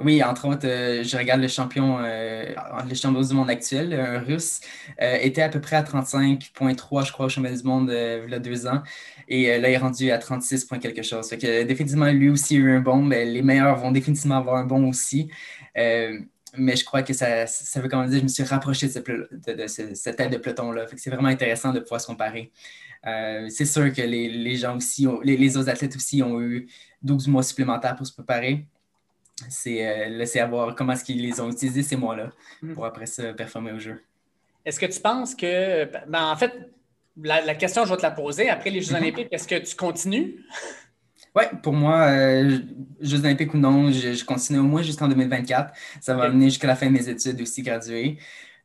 Oui, 0.00 0.22
entre 0.24 0.48
autres, 0.48 0.66
euh, 0.66 1.04
je 1.04 1.16
regarde 1.16 1.40
le 1.40 1.46
champion, 1.46 1.98
euh, 2.00 2.52
le 2.88 2.94
champion 2.96 3.20
du 3.20 3.32
monde 3.32 3.48
actuel, 3.48 3.92
un 3.94 4.18
russe, 4.18 4.60
euh, 5.00 5.18
était 5.20 5.42
à 5.42 5.48
peu 5.48 5.60
près 5.60 5.76
à 5.76 5.82
35,3, 5.82 7.04
je 7.04 7.12
crois, 7.12 7.26
au 7.26 7.28
championnat 7.28 7.56
du 7.56 7.62
monde 7.62 7.90
il 7.90 8.30
y 8.30 8.34
a 8.34 8.38
deux 8.40 8.66
ans. 8.66 8.82
Et 9.28 9.56
là, 9.58 9.68
il 9.68 9.74
est 9.74 9.78
rendu 9.78 10.10
à 10.10 10.18
36, 10.18 10.66
quelque 10.80 11.02
chose. 11.02 11.28
Fait 11.28 11.38
que 11.38 11.62
définitivement, 11.62 12.06
lui 12.10 12.28
aussi 12.28 12.56
a 12.56 12.58
eu 12.58 12.76
un 12.76 12.80
bon, 12.80 13.02
mais 13.02 13.24
les 13.24 13.42
meilleurs 13.42 13.76
vont 13.76 13.92
définitivement 13.92 14.36
avoir 14.36 14.56
un 14.56 14.64
bon 14.64 14.88
aussi. 14.88 15.30
mais 16.56 16.76
je 16.76 16.84
crois 16.84 17.02
que 17.02 17.12
ça, 17.12 17.46
ça 17.46 17.80
veut 17.80 17.88
comment 17.88 18.06
dire, 18.06 18.18
je 18.18 18.24
me 18.24 18.28
suis 18.28 18.44
rapproché 18.44 18.88
de, 18.88 19.66
cette 19.66 20.16
tête 20.16 20.32
de 20.32 20.38
peloton-là. 20.38 20.86
C'est 20.96 21.10
vraiment 21.10 21.28
intéressant 21.28 21.72
de 21.72 21.80
pouvoir 21.80 22.00
se 22.00 22.06
comparer. 22.06 22.50
Euh, 23.06 23.48
c'est 23.50 23.66
sûr 23.66 23.92
que 23.92 24.02
les, 24.02 24.56
gens 24.56 24.76
aussi, 24.76 25.06
les, 25.22 25.56
autres 25.56 25.68
athlètes 25.68 25.96
aussi 25.96 26.22
ont 26.22 26.40
eu 26.40 26.68
12 27.02 27.28
mois 27.28 27.42
supplémentaires 27.42 27.96
pour 27.96 28.06
se 28.06 28.12
préparer. 28.12 28.66
C'est 29.48 29.86
euh, 29.86 30.08
laisser 30.08 30.42
voir 30.44 30.74
comment 30.74 30.92
est-ce 30.92 31.04
qu'ils 31.04 31.22
les 31.22 31.40
ont 31.40 31.50
utilisés 31.50 31.82
ces 31.82 31.96
mois-là 31.96 32.30
mm. 32.62 32.74
pour 32.74 32.86
après 32.86 33.06
ça 33.06 33.32
performer 33.32 33.72
au 33.72 33.78
jeu. 33.78 34.02
Est-ce 34.64 34.80
que 34.80 34.86
tu 34.86 35.00
penses 35.00 35.34
que, 35.34 35.84
ben, 36.08 36.24
en 36.24 36.36
fait, 36.36 36.52
la, 37.22 37.54
question, 37.54 37.84
je 37.84 37.90
vais 37.90 37.96
te 37.96 38.02
la 38.02 38.10
poser. 38.10 38.48
Après 38.48 38.70
les 38.70 38.80
Jeux 38.80 38.94
mm-hmm. 38.94 39.02
olympiques, 39.02 39.28
est-ce 39.30 39.46
que 39.46 39.58
tu 39.58 39.76
continues? 39.76 40.44
Oui, 41.34 41.44
pour 41.62 41.72
moi, 41.72 42.06
euh, 42.10 42.58
Jeux 43.00 43.18
olympiques 43.18 43.52
ou 43.54 43.58
non, 43.58 43.90
je, 43.90 44.24
continue 44.24 44.60
au 44.60 44.64
moins 44.64 44.82
jusqu'en 44.82 45.08
2024. 45.08 45.72
Ça 46.00 46.14
va 46.14 46.28
mener 46.28 46.46
jusqu'à 46.46 46.68
la 46.68 46.76
fin 46.76 46.86
de 46.86 46.92
mes 46.92 47.08
études 47.08 47.40
aussi, 47.40 47.62
graduer. 47.62 48.18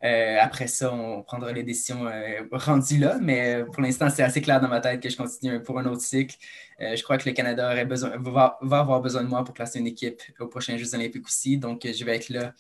Euh, 0.04 0.38
après 0.40 0.68
ça, 0.68 0.94
on 0.94 1.24
prendra 1.24 1.52
les 1.52 1.64
décisions 1.64 2.08
euh, 2.08 2.42
rendues 2.52 3.00
là, 3.00 3.18
mais 3.22 3.66
pour 3.66 3.82
l'instant, 3.82 4.10
c'est 4.10 4.24
assez 4.24 4.42
clair 4.42 4.62
dans 4.62 4.70
ma 4.70 4.80
tête 4.80 5.02
que 5.02 5.10
je 5.10 5.18
continue 5.18 5.62
pour 5.62 5.78
un 5.80 5.86
autre 5.86 6.02
cycle. 6.02 6.38
je 6.80 7.02
crois 7.04 7.18
que 7.18 7.28
le 7.28 7.36
Canada 7.36 7.74
va, 7.86 8.58
avoir 8.62 9.02
besoin 9.02 9.24
de 9.24 9.28
moi 9.28 9.44
pour 9.44 9.54
placer 9.54 9.80
une 9.80 9.88
équipe 9.88 10.22
aux 10.40 10.48
prochains 10.48 10.78
Jeux 10.78 10.96
olympiques 10.96 11.26
aussi. 11.26 11.58
Donc, 11.58 11.86
je 11.86 12.06
vais 12.06 12.16
être 12.16 12.30
là 12.30 12.54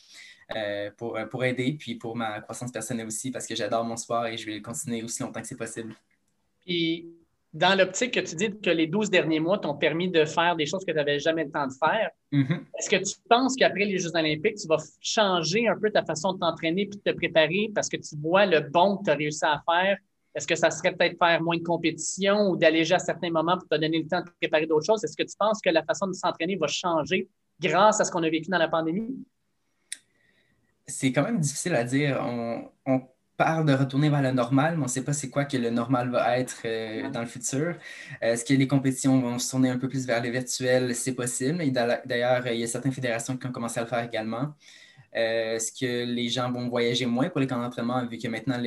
pour, 0.97 1.17
pour 1.29 1.43
aider, 1.45 1.73
puis 1.79 1.95
pour 1.95 2.15
ma 2.15 2.41
croissance 2.41 2.71
personnelle 2.71 3.07
aussi, 3.07 3.31
parce 3.31 3.47
que 3.47 3.55
j'adore 3.55 3.85
mon 3.85 3.97
sport 3.97 4.25
et 4.27 4.37
je 4.37 4.45
vais 4.45 4.61
continuer 4.61 5.03
aussi 5.03 5.23
longtemps 5.23 5.41
que 5.41 5.47
c'est 5.47 5.55
possible. 5.55 5.95
Dans 7.53 7.77
l'optique 7.77 8.13
que 8.13 8.19
tu 8.19 8.35
dis 8.35 8.59
que 8.59 8.69
les 8.69 8.85
12 8.85 9.09
derniers 9.09 9.39
mois 9.39 9.57
t'ont 9.57 9.75
permis 9.75 10.09
de 10.09 10.23
faire 10.25 10.55
des 10.55 10.65
choses 10.65 10.85
que 10.85 10.91
tu 10.91 10.97
n'avais 10.97 11.19
jamais 11.19 11.45
le 11.45 11.51
temps 11.51 11.65
de 11.65 11.73
faire, 11.73 12.11
mm-hmm. 12.31 12.59
est-ce 12.77 12.89
que 12.89 12.97
tu 12.97 13.15
penses 13.27 13.55
qu'après 13.55 13.85
les 13.85 13.97
Jeux 13.97 14.15
olympiques, 14.15 14.57
tu 14.57 14.67
vas 14.67 14.77
changer 15.01 15.67
un 15.67 15.77
peu 15.77 15.89
ta 15.89 16.03
façon 16.03 16.33
de 16.33 16.39
t'entraîner 16.39 16.85
puis 16.85 16.99
de 17.03 17.11
te 17.11 17.15
préparer 17.15 17.71
parce 17.73 17.89
que 17.89 17.97
tu 17.97 18.15
vois 18.17 18.45
le 18.45 18.61
bon 18.61 18.97
que 18.97 19.05
tu 19.05 19.09
as 19.09 19.15
réussi 19.15 19.45
à 19.45 19.63
faire? 19.67 19.97
Est-ce 20.35 20.45
que 20.45 20.55
ça 20.55 20.69
serait 20.69 20.93
peut-être 20.93 21.17
faire 21.17 21.41
moins 21.41 21.57
de 21.57 21.63
compétition 21.63 22.49
ou 22.49 22.55
d'alléger 22.55 22.93
à 22.93 22.99
certains 22.99 23.31
moments 23.31 23.57
pour 23.57 23.67
te 23.67 23.75
donner 23.75 23.97
le 23.97 24.07
temps 24.07 24.21
de 24.21 24.29
préparer 24.39 24.67
d'autres 24.67 24.85
choses? 24.85 25.03
Est-ce 25.03 25.17
que 25.17 25.23
tu 25.23 25.35
penses 25.37 25.59
que 25.59 25.71
la 25.71 25.83
façon 25.83 26.05
de 26.05 26.13
s'entraîner 26.13 26.55
va 26.55 26.67
changer 26.67 27.27
grâce 27.59 27.99
à 27.99 28.03
ce 28.03 28.11
qu'on 28.11 28.21
a 28.21 28.29
vécu 28.29 28.49
dans 28.49 28.59
la 28.59 28.67
pandémie? 28.67 29.25
C'est 30.85 31.11
quand 31.11 31.23
même 31.23 31.39
difficile 31.39 31.73
à 31.73 31.83
dire. 31.83 32.23
on 32.85 33.01
parle 33.39 33.65
de 33.65 33.73
retourner 33.73 34.09
vers 34.09 34.21
le 34.21 34.31
normal, 34.31 34.75
mais 34.75 34.81
on 34.81 34.85
ne 34.85 34.89
sait 34.89 35.03
pas 35.03 35.13
c'est 35.13 35.29
quoi 35.29 35.45
que 35.45 35.55
le 35.55 35.69
normal 35.69 36.11
va 36.11 36.37
être 36.37 36.61
euh, 36.65 37.09
dans 37.09 37.21
le 37.21 37.25
futur. 37.25 37.75
Est-ce 38.21 38.43
que 38.43 38.53
les 38.53 38.67
compétitions 38.67 39.19
vont 39.21 39.39
se 39.39 39.49
tourner 39.49 39.69
un 39.69 39.77
peu 39.77 39.87
plus 39.87 40.05
vers 40.05 40.21
le 40.21 40.29
virtuel? 40.29 40.93
C'est 40.93 41.13
possible. 41.13 41.57
d'ailleurs, 41.71 42.45
il 42.47 42.59
y 42.59 42.63
a 42.65 42.67
certaines 42.67 42.91
fédérations 42.91 43.37
qui 43.37 43.47
ont 43.47 43.51
commencé 43.53 43.79
à 43.79 43.83
le 43.83 43.87
faire 43.87 44.03
également. 44.03 44.53
Euh, 45.15 45.55
est-ce 45.55 45.71
que 45.71 46.05
les 46.05 46.27
gens 46.27 46.51
vont 46.51 46.67
voyager 46.67 47.05
moins 47.05 47.29
pour 47.29 47.39
les 47.39 47.47
camps 47.47 47.61
d'entraînement, 47.61 48.05
vu 48.05 48.17
que 48.17 48.27
maintenant, 48.27 48.61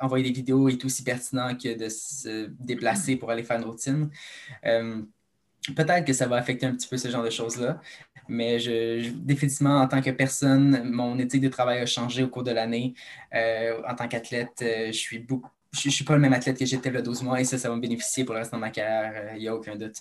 envoyer 0.00 0.24
des 0.24 0.32
vidéos 0.32 0.68
est 0.68 0.84
aussi 0.84 1.02
pertinent 1.02 1.56
que 1.56 1.76
de 1.76 1.88
se 1.88 2.50
déplacer 2.60 3.16
pour 3.16 3.30
aller 3.30 3.44
faire 3.44 3.56
une 3.56 3.64
routine? 3.64 4.10
Euh, 4.66 5.02
peut-être 5.74 6.04
que 6.04 6.12
ça 6.12 6.26
va 6.26 6.36
affecter 6.36 6.66
un 6.66 6.74
petit 6.74 6.88
peu 6.88 6.96
ce 6.96 7.08
genre 7.08 7.24
de 7.24 7.30
choses-là. 7.30 7.80
Mais 8.28 8.60
je, 8.60 9.10
définitivement, 9.10 9.80
en 9.80 9.88
tant 9.88 10.00
que 10.00 10.10
personne, 10.10 10.82
mon 10.84 11.18
éthique 11.18 11.42
de 11.42 11.48
travail 11.48 11.80
a 11.80 11.86
changé 11.86 12.22
au 12.22 12.28
cours 12.28 12.44
de 12.44 12.52
l'année. 12.52 12.94
Euh, 13.34 13.82
en 13.88 13.94
tant 13.96 14.06
qu'athlète, 14.06 14.62
euh, 14.62 14.86
je 14.86 14.98
suis 14.98 15.18
beaucoup. 15.18 15.50
Je 15.72 15.88
ne 15.88 15.92
suis 15.92 16.04
pas 16.04 16.14
le 16.14 16.20
même 16.20 16.32
athlète 16.32 16.58
que 16.58 16.64
j'étais 16.64 16.90
le 16.90 17.00
12 17.00 17.22
mois 17.22 17.40
et 17.40 17.44
ça, 17.44 17.56
ça 17.56 17.68
va 17.68 17.76
me 17.76 17.80
bénéficier 17.80 18.24
pour 18.24 18.34
le 18.34 18.40
reste 18.40 18.52
de 18.52 18.58
ma 18.58 18.70
carrière, 18.70 19.12
euh, 19.14 19.36
il 19.36 19.40
n'y 19.40 19.48
a 19.48 19.54
aucun 19.54 19.76
doute. 19.76 19.96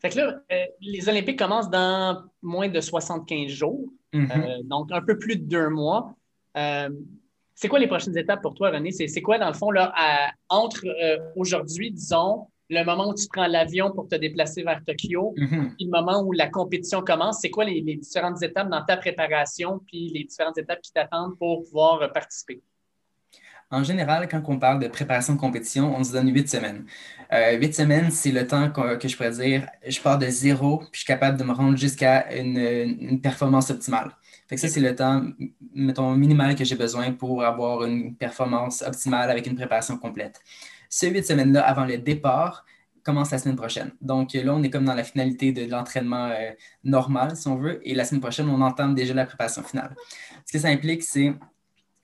Fait 0.00 0.10
que 0.10 0.18
là, 0.18 0.40
les 0.80 1.08
Olympiques 1.08 1.38
commencent 1.38 1.70
dans 1.70 2.24
moins 2.42 2.68
de 2.68 2.80
75 2.80 3.48
jours, 3.48 3.88
mm-hmm. 4.12 4.68
donc 4.68 4.92
un 4.92 5.00
peu 5.00 5.18
plus 5.18 5.36
de 5.36 5.44
deux 5.44 5.70
mois. 5.70 6.14
c'est 6.54 7.68
quoi 7.68 7.78
les 7.78 7.86
prochaines 7.88 8.16
étapes 8.16 8.42
pour 8.42 8.54
toi, 8.54 8.70
René? 8.70 8.92
C'est 8.92 9.22
quoi, 9.22 9.38
dans 9.38 9.48
le 9.48 9.54
fond, 9.54 9.70
là, 9.70 9.92
entre 10.50 10.84
aujourd'hui, 11.34 11.90
disons, 11.90 12.46
le 12.70 12.84
moment 12.84 13.08
où 13.08 13.14
tu 13.14 13.26
prends 13.32 13.46
l'avion 13.46 13.92
pour 13.92 14.08
te 14.08 14.14
déplacer 14.14 14.62
vers 14.62 14.82
Tokyo, 14.84 15.34
mhm. 15.36 15.74
puis 15.76 15.86
le 15.86 15.90
moment 15.90 16.22
où 16.22 16.32
la 16.32 16.48
compétition 16.48 17.02
commence, 17.02 17.40
c'est 17.40 17.50
quoi 17.50 17.64
les, 17.64 17.80
différentes 17.80 18.42
étapes 18.42 18.68
dans 18.68 18.84
ta 18.84 18.96
préparation, 18.96 19.80
puis 19.86 20.10
les 20.14 20.24
différentes 20.24 20.58
étapes 20.58 20.80
qui 20.82 20.92
t'attendent 20.92 21.38
pour 21.38 21.64
pouvoir 21.64 22.02
euh, 22.02 22.08
participer? 22.08 22.62
En 23.70 23.82
général, 23.82 24.28
quand 24.28 24.42
on 24.48 24.58
parle 24.58 24.80
de 24.80 24.88
préparation 24.88 25.34
de 25.34 25.38
compétition, 25.38 25.94
on 25.94 26.02
se 26.02 26.12
donne 26.12 26.32
huit 26.32 26.48
semaines. 26.48 26.86
Euh, 27.32 27.52
huit 27.58 27.74
semaines, 27.74 28.10
c'est 28.10 28.32
le 28.32 28.46
temps 28.46 28.70
que, 28.70 29.06
je 29.06 29.14
pourrais 29.14 29.30
dire, 29.32 29.66
je 29.86 30.00
pars 30.00 30.18
de 30.18 30.26
zéro, 30.26 30.78
puis 30.78 30.88
je 30.92 30.98
suis 31.00 31.06
capable 31.06 31.36
de 31.38 31.44
me 31.44 31.52
rendre 31.52 31.76
jusqu'à 31.76 32.34
une, 32.34 33.20
performance 33.20 33.70
optimale. 33.70 34.12
Fait 34.48 34.54
que 34.54 34.60
ça, 34.62 34.68
c'est 34.68 34.80
le 34.80 34.94
temps, 34.94 35.22
mettons, 35.74 36.14
minimal 36.14 36.54
que 36.54 36.64
j'ai 36.64 36.76
besoin 36.76 37.12
pour 37.12 37.44
avoir 37.44 37.84
une 37.84 38.16
performance 38.16 38.80
optimale 38.80 39.30
avec 39.30 39.46
une 39.46 39.56
préparation 39.56 39.98
complète. 39.98 40.40
Ces 40.88 41.10
huit 41.10 41.24
semaines-là, 41.24 41.62
avant 41.62 41.84
le 41.84 41.98
départ, 41.98 42.64
commence 43.02 43.30
la 43.30 43.38
semaine 43.38 43.56
prochaine. 43.56 43.90
Donc 44.00 44.34
là, 44.34 44.54
on 44.54 44.62
est 44.62 44.70
comme 44.70 44.84
dans 44.84 44.94
la 44.94 45.04
finalité 45.04 45.52
de 45.52 45.70
l'entraînement 45.70 46.26
euh, 46.26 46.50
normal, 46.84 47.36
si 47.36 47.48
on 47.48 47.56
veut, 47.56 47.80
et 47.88 47.94
la 47.94 48.04
semaine 48.04 48.20
prochaine, 48.20 48.48
on 48.48 48.60
entame 48.60 48.94
déjà 48.94 49.14
la 49.14 49.24
préparation 49.24 49.62
finale. 49.62 49.94
Ce 50.44 50.52
que 50.52 50.58
ça 50.58 50.68
implique, 50.68 51.02
c'est 51.02 51.32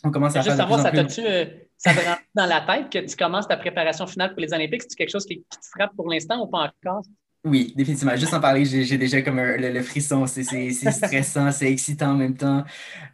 on 0.03 0.11
commence 0.11 0.37
à 0.37 0.41
Juste 0.41 0.57
faire 0.57 0.69
savoir, 0.69 0.81
ça 0.81 0.91
t'a-tu 0.91 1.21
euh, 1.21 1.47
ça 1.77 1.93
te 1.93 2.01
rentre 2.01 2.23
dans 2.35 2.47
la 2.47 2.61
tête 2.61 2.91
que 2.91 3.11
tu 3.11 3.17
commences 3.17 3.49
ta 3.49 3.57
préparation 3.57 4.07
finale 4.07 4.31
pour 4.33 4.41
les 4.41 4.53
Olympiques? 4.53 4.83
C'est 4.83 4.97
quelque 4.97 5.11
chose 5.11 5.27
qui, 5.27 5.37
qui 5.37 5.59
te 5.59 5.67
frappe 5.75 5.95
pour 5.97 6.09
l'instant 6.09 6.43
ou 6.43 6.47
pas 6.47 6.71
encore? 6.83 7.03
Oui, 7.47 7.75
définitivement. 7.77 8.17
Juste 8.17 8.33
en 8.33 8.41
parler, 8.41 8.65
j'ai 8.65 8.97
déjà 8.97 9.21
comme 9.21 9.39
le, 9.39 9.83
frisson. 9.83 10.27
C'est 10.27 10.45
stressant, 10.91 11.53
c'est 11.53 11.71
excitant 11.71 12.13
en 12.13 12.15
même 12.15 12.35
temps. 12.35 12.65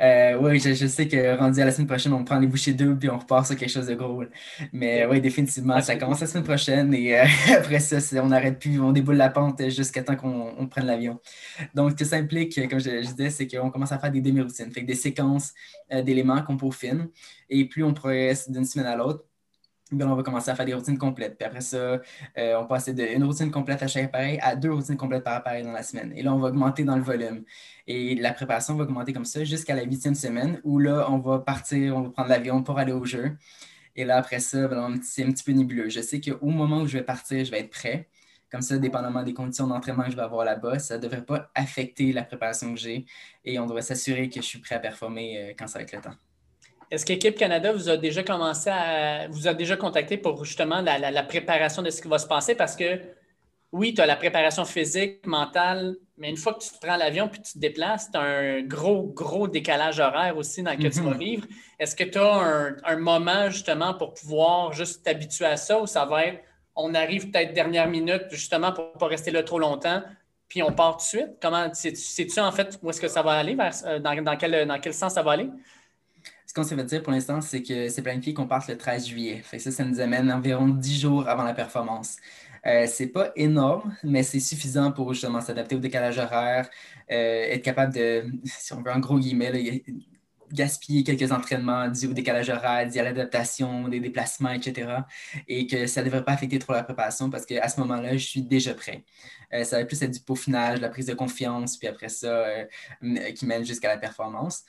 Euh, 0.00 0.38
oui, 0.40 0.60
je, 0.60 0.86
sais 0.86 1.08
que 1.08 1.36
rendu 1.36 1.60
à 1.60 1.64
la 1.64 1.72
semaine 1.72 1.88
prochaine, 1.88 2.12
on 2.12 2.22
prend 2.24 2.38
les 2.38 2.46
bouchées 2.46 2.72
deux 2.72 2.96
puis 2.96 3.10
on 3.10 3.18
repart 3.18 3.44
sur 3.44 3.56
quelque 3.56 3.68
chose 3.70 3.88
de 3.88 3.94
gros. 3.96 4.22
Mais 4.72 5.04
oui, 5.06 5.20
définitivement, 5.20 5.80
ça 5.80 5.96
commence 5.96 6.20
la 6.20 6.28
semaine 6.28 6.44
prochaine 6.44 6.94
et 6.94 7.18
euh, 7.18 7.24
après 7.58 7.80
ça, 7.80 7.98
on 8.22 8.28
n'arrête 8.28 8.60
plus, 8.60 8.80
on 8.80 8.92
déboule 8.92 9.16
la 9.16 9.30
pente 9.30 9.68
jusqu'à 9.68 10.04
temps 10.04 10.14
qu'on 10.14 10.68
prenne 10.68 10.86
l'avion. 10.86 11.18
Donc, 11.74 11.96
tout 11.96 12.04
ça 12.04 12.14
implique, 12.14 12.68
comme 12.70 12.78
je, 12.78 13.00
disais, 13.00 13.30
c'est 13.30 13.48
qu'on 13.48 13.70
commence 13.70 13.90
à 13.90 13.98
faire 13.98 14.12
des 14.12 14.20
demi-routines, 14.20 14.68
des 14.70 14.94
séquences 14.94 15.52
euh, 15.92 16.02
d'éléments 16.02 16.40
qu'on 16.42 16.56
peaufine. 16.56 17.08
Et 17.48 17.64
plus 17.64 17.82
on 17.82 17.92
progresse 17.94 18.48
d'une 18.48 18.64
semaine 18.64 18.86
à 18.86 18.94
l'autre, 18.94 19.24
ben, 19.92 20.08
on 20.08 20.14
va 20.14 20.22
commencer 20.22 20.50
à 20.50 20.54
faire 20.54 20.66
des 20.66 20.74
routines 20.74 20.98
complètes. 20.98 21.36
Puis 21.36 21.46
après 21.46 21.60
ça, 21.60 22.00
euh, 22.38 22.60
on 22.60 22.66
passe 22.66 22.88
d'une 22.88 23.24
routine 23.24 23.50
complète 23.50 23.82
à 23.82 23.88
chaque 23.88 24.04
appareil 24.04 24.38
à 24.40 24.54
deux 24.56 24.72
routines 24.72 24.96
complètes 24.96 25.24
par 25.24 25.34
appareil 25.34 25.64
dans 25.64 25.72
la 25.72 25.82
semaine. 25.82 26.12
Et 26.16 26.22
là, 26.22 26.32
on 26.32 26.38
va 26.38 26.48
augmenter 26.48 26.84
dans 26.84 26.96
le 26.96 27.02
volume. 27.02 27.44
Et 27.86 28.14
la 28.14 28.32
préparation 28.32 28.74
va 28.76 28.84
augmenter 28.84 29.12
comme 29.12 29.24
ça 29.24 29.44
jusqu'à 29.44 29.74
la 29.74 29.82
huitième 29.82 30.14
semaine 30.14 30.60
où 30.64 30.78
là, 30.78 31.06
on 31.10 31.18
va 31.18 31.40
partir, 31.40 31.96
on 31.96 32.02
va 32.02 32.10
prendre 32.10 32.28
l'avion 32.28 32.62
pour 32.62 32.78
aller 32.78 32.92
au 32.92 33.04
jeu. 33.04 33.36
Et 33.96 34.04
là, 34.04 34.16
après 34.18 34.40
ça, 34.40 34.68
ben, 34.68 35.00
c'est 35.02 35.24
un 35.24 35.32
petit 35.32 35.44
peu 35.44 35.52
nébuleux. 35.52 35.88
Je 35.88 36.00
sais 36.00 36.20
qu'au 36.20 36.46
moment 36.46 36.82
où 36.82 36.86
je 36.86 36.98
vais 36.98 37.04
partir, 37.04 37.44
je 37.44 37.50
vais 37.50 37.60
être 37.60 37.70
prêt. 37.70 38.08
Comme 38.50 38.62
ça, 38.62 38.78
dépendamment 38.78 39.22
des 39.22 39.34
conditions 39.34 39.68
d'entraînement 39.68 40.04
que 40.04 40.10
je 40.10 40.16
vais 40.16 40.22
avoir 40.22 40.44
là-bas, 40.44 40.80
ça 40.80 40.96
ne 40.96 41.02
devrait 41.02 41.24
pas 41.24 41.50
affecter 41.54 42.12
la 42.12 42.24
préparation 42.24 42.74
que 42.74 42.80
j'ai. 42.80 43.06
Et 43.44 43.58
on 43.60 43.66
devrait 43.66 43.82
s'assurer 43.82 44.28
que 44.28 44.40
je 44.40 44.46
suis 44.46 44.58
prêt 44.58 44.74
à 44.74 44.80
performer 44.80 45.38
euh, 45.38 45.54
quand 45.56 45.68
ça 45.68 45.78
va 45.78 45.84
être 45.84 45.92
le 45.92 46.00
temps. 46.00 46.16
Est-ce 46.90 47.06
qu'Équipe 47.06 47.36
Canada 47.36 47.72
vous 47.72 47.88
a 47.88 47.96
déjà 47.96 48.22
commencé 48.22 48.68
à 48.68 49.28
vous 49.28 49.46
a 49.46 49.54
déjà 49.54 49.76
contacté 49.76 50.16
pour 50.16 50.44
justement 50.44 50.80
la, 50.80 51.22
préparation 51.22 51.82
de 51.82 51.90
ce 51.90 52.02
qui 52.02 52.08
va 52.08 52.18
se 52.18 52.26
passer? 52.26 52.54
Parce 52.56 52.74
que 52.74 53.00
oui, 53.72 53.94
tu 53.94 54.00
as 54.00 54.06
la 54.06 54.16
préparation 54.16 54.64
physique, 54.64 55.24
mentale, 55.24 55.94
mais 56.18 56.28
une 56.28 56.36
fois 56.36 56.54
que 56.54 56.58
tu 56.58 56.70
prends 56.82 56.96
l'avion 56.96 57.28
puis 57.28 57.40
tu 57.40 57.52
te 57.52 57.58
déplaces, 57.58 58.10
tu 58.10 58.18
as 58.18 58.22
un 58.22 58.62
gros, 58.62 59.04
gros 59.04 59.46
décalage 59.46 60.00
horaire 60.00 60.36
aussi 60.36 60.64
dans 60.64 60.72
lequel 60.72 60.90
tu 60.90 61.00
vas 61.00 61.10
mhm. 61.10 61.18
vivre. 61.18 61.46
Est-ce 61.78 61.94
que 61.94 62.02
tu 62.02 62.18
as 62.18 62.74
un, 62.84 62.96
moment 62.96 63.48
justement 63.50 63.94
pour 63.94 64.12
pouvoir 64.14 64.72
juste 64.72 65.04
t'habituer 65.04 65.46
à 65.46 65.56
ça 65.56 65.80
ou 65.80 65.86
ça 65.86 66.04
va 66.04 66.26
être 66.26 66.40
on 66.74 66.94
arrive 66.94 67.30
peut-être 67.30 67.52
dernière 67.52 67.88
minute 67.88 68.24
justement 68.30 68.72
pour 68.72 68.92
ne 68.94 68.98
pas 68.98 69.06
rester 69.06 69.30
là 69.30 69.42
trop 69.42 69.58
longtemps, 69.58 70.02
puis 70.48 70.62
on 70.62 70.72
part 70.72 70.96
tout 70.96 71.04
de 71.04 71.20
suite? 71.20 71.36
Comment 71.40 71.72
sais-tu 71.72 72.40
en 72.40 72.52
fait 72.52 72.78
où 72.82 72.90
est-ce 72.90 73.00
que 73.00 73.08
ça 73.08 73.22
va 73.22 73.32
aller, 73.32 73.56
euh, 73.84 73.98
dans, 73.98 74.36
quel, 74.36 74.66
dans 74.66 74.80
quel 74.80 74.94
sens 74.94 75.14
ça 75.14 75.22
va 75.22 75.32
aller? 75.32 75.50
Ce 76.50 76.54
qu'on 76.54 76.62
veut 76.62 76.82
dire 76.82 77.00
pour 77.00 77.12
l'instant, 77.12 77.40
c'est 77.40 77.62
que 77.62 77.88
c'est 77.88 78.02
planifié 78.02 78.34
qu'on 78.34 78.48
parte 78.48 78.66
le 78.66 78.76
13 78.76 79.06
juillet. 79.06 79.40
Ça, 79.56 79.70
ça 79.70 79.84
nous 79.84 80.00
amène 80.00 80.32
environ 80.32 80.66
10 80.66 81.00
jours 81.00 81.28
avant 81.28 81.44
la 81.44 81.54
performance. 81.54 82.16
Euh, 82.66 82.86
c'est 82.88 83.06
pas 83.06 83.30
énorme, 83.36 83.94
mais 84.02 84.24
c'est 84.24 84.40
suffisant 84.40 84.90
pour 84.90 85.14
justement 85.14 85.40
s'adapter 85.40 85.76
au 85.76 85.78
décalage 85.78 86.18
horaire, 86.18 86.68
euh, 87.08 87.44
être 87.52 87.62
capable 87.62 87.94
de, 87.94 88.24
si 88.44 88.72
on 88.72 88.82
veut 88.82 88.90
en 88.90 88.98
gros 88.98 89.20
guillemets, 89.20 89.84
gaspiller 90.50 91.04
quelques 91.04 91.30
entraînements 91.30 91.86
dû 91.86 92.08
au 92.08 92.12
décalage 92.12 92.50
horaire, 92.50 92.90
dû 92.90 92.98
à 92.98 93.04
l'adaptation, 93.04 93.86
des 93.86 94.00
déplacements, 94.00 94.50
etc. 94.50 95.04
Et 95.46 95.68
que 95.68 95.86
ça 95.86 96.00
ne 96.00 96.06
devrait 96.06 96.24
pas 96.24 96.32
affecter 96.32 96.58
trop 96.58 96.72
la 96.72 96.82
préparation 96.82 97.30
parce 97.30 97.46
qu'à 97.46 97.68
ce 97.68 97.78
moment-là, 97.78 98.16
je 98.16 98.26
suis 98.26 98.42
déjà 98.42 98.74
prêt. 98.74 99.04
Euh, 99.52 99.62
ça 99.62 99.78
va 99.78 99.84
plus 99.84 100.02
être 100.02 100.10
du 100.10 100.20
peaufinage, 100.20 100.80
la 100.80 100.88
prise 100.88 101.06
de 101.06 101.14
confiance, 101.14 101.76
puis 101.76 101.86
après 101.86 102.08
ça, 102.08 102.44
qui 103.36 103.46
mène 103.46 103.64
jusqu'à 103.64 103.86
la 103.86 103.98
performance. 103.98 104.64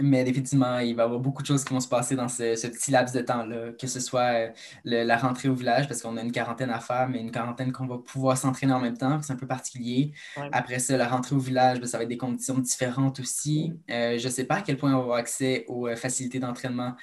Mais 0.00 0.26
effectivement, 0.26 0.78
il 0.78 0.96
va 0.96 1.02
y 1.02 1.04
avoir 1.04 1.20
beaucoup 1.20 1.42
de 1.42 1.46
choses 1.46 1.64
qui 1.64 1.74
vont 1.74 1.80
se 1.80 1.88
passer 1.88 2.16
dans 2.16 2.28
ce, 2.28 2.54
petit 2.66 2.90
laps 2.90 3.14
de 3.14 3.20
temps-là, 3.20 3.72
que 3.78 3.86
ce 3.86 4.00
soit 4.00 4.20
euh, 4.20 4.48
la 4.84 5.18
rentrée 5.18 5.50
au 5.50 5.54
village, 5.54 5.86
parce 5.86 6.00
qu'on 6.00 6.16
a 6.16 6.22
une 6.22 6.32
quarantaine 6.32 6.70
à 6.70 6.80
faire, 6.80 7.10
mais 7.10 7.20
une 7.20 7.30
quarantaine 7.30 7.72
qu'on 7.72 7.86
va 7.86 7.98
pouvoir 7.98 8.38
s'entraîner 8.38 8.72
en 8.72 8.80
même 8.80 8.96
temps, 8.96 9.20
c'est 9.20 9.34
un 9.34 9.36
peu 9.36 9.46
particulier. 9.46 10.12
Après 10.50 10.78
ça, 10.78 10.96
la 10.96 11.08
rentrée 11.08 11.36
au 11.36 11.40
village, 11.40 11.78
ben, 11.78 11.86
ça 11.86 11.98
va 11.98 12.04
être 12.04 12.08
des 12.08 12.16
conditions 12.16 12.58
différentes 12.58 13.20
aussi. 13.20 13.74
Euh, 13.90 14.16
je 14.18 14.24
ne 14.24 14.32
sais 14.32 14.44
pas 14.44 14.56
à 14.56 14.62
quel 14.62 14.78
point 14.78 14.90
on 14.92 14.96
va 14.96 15.02
avoir 15.02 15.16
accès 15.18 15.66
aux 15.68 15.86
euh, 15.86 15.94
facilités 15.96 16.38
d'entraînement 16.38 16.96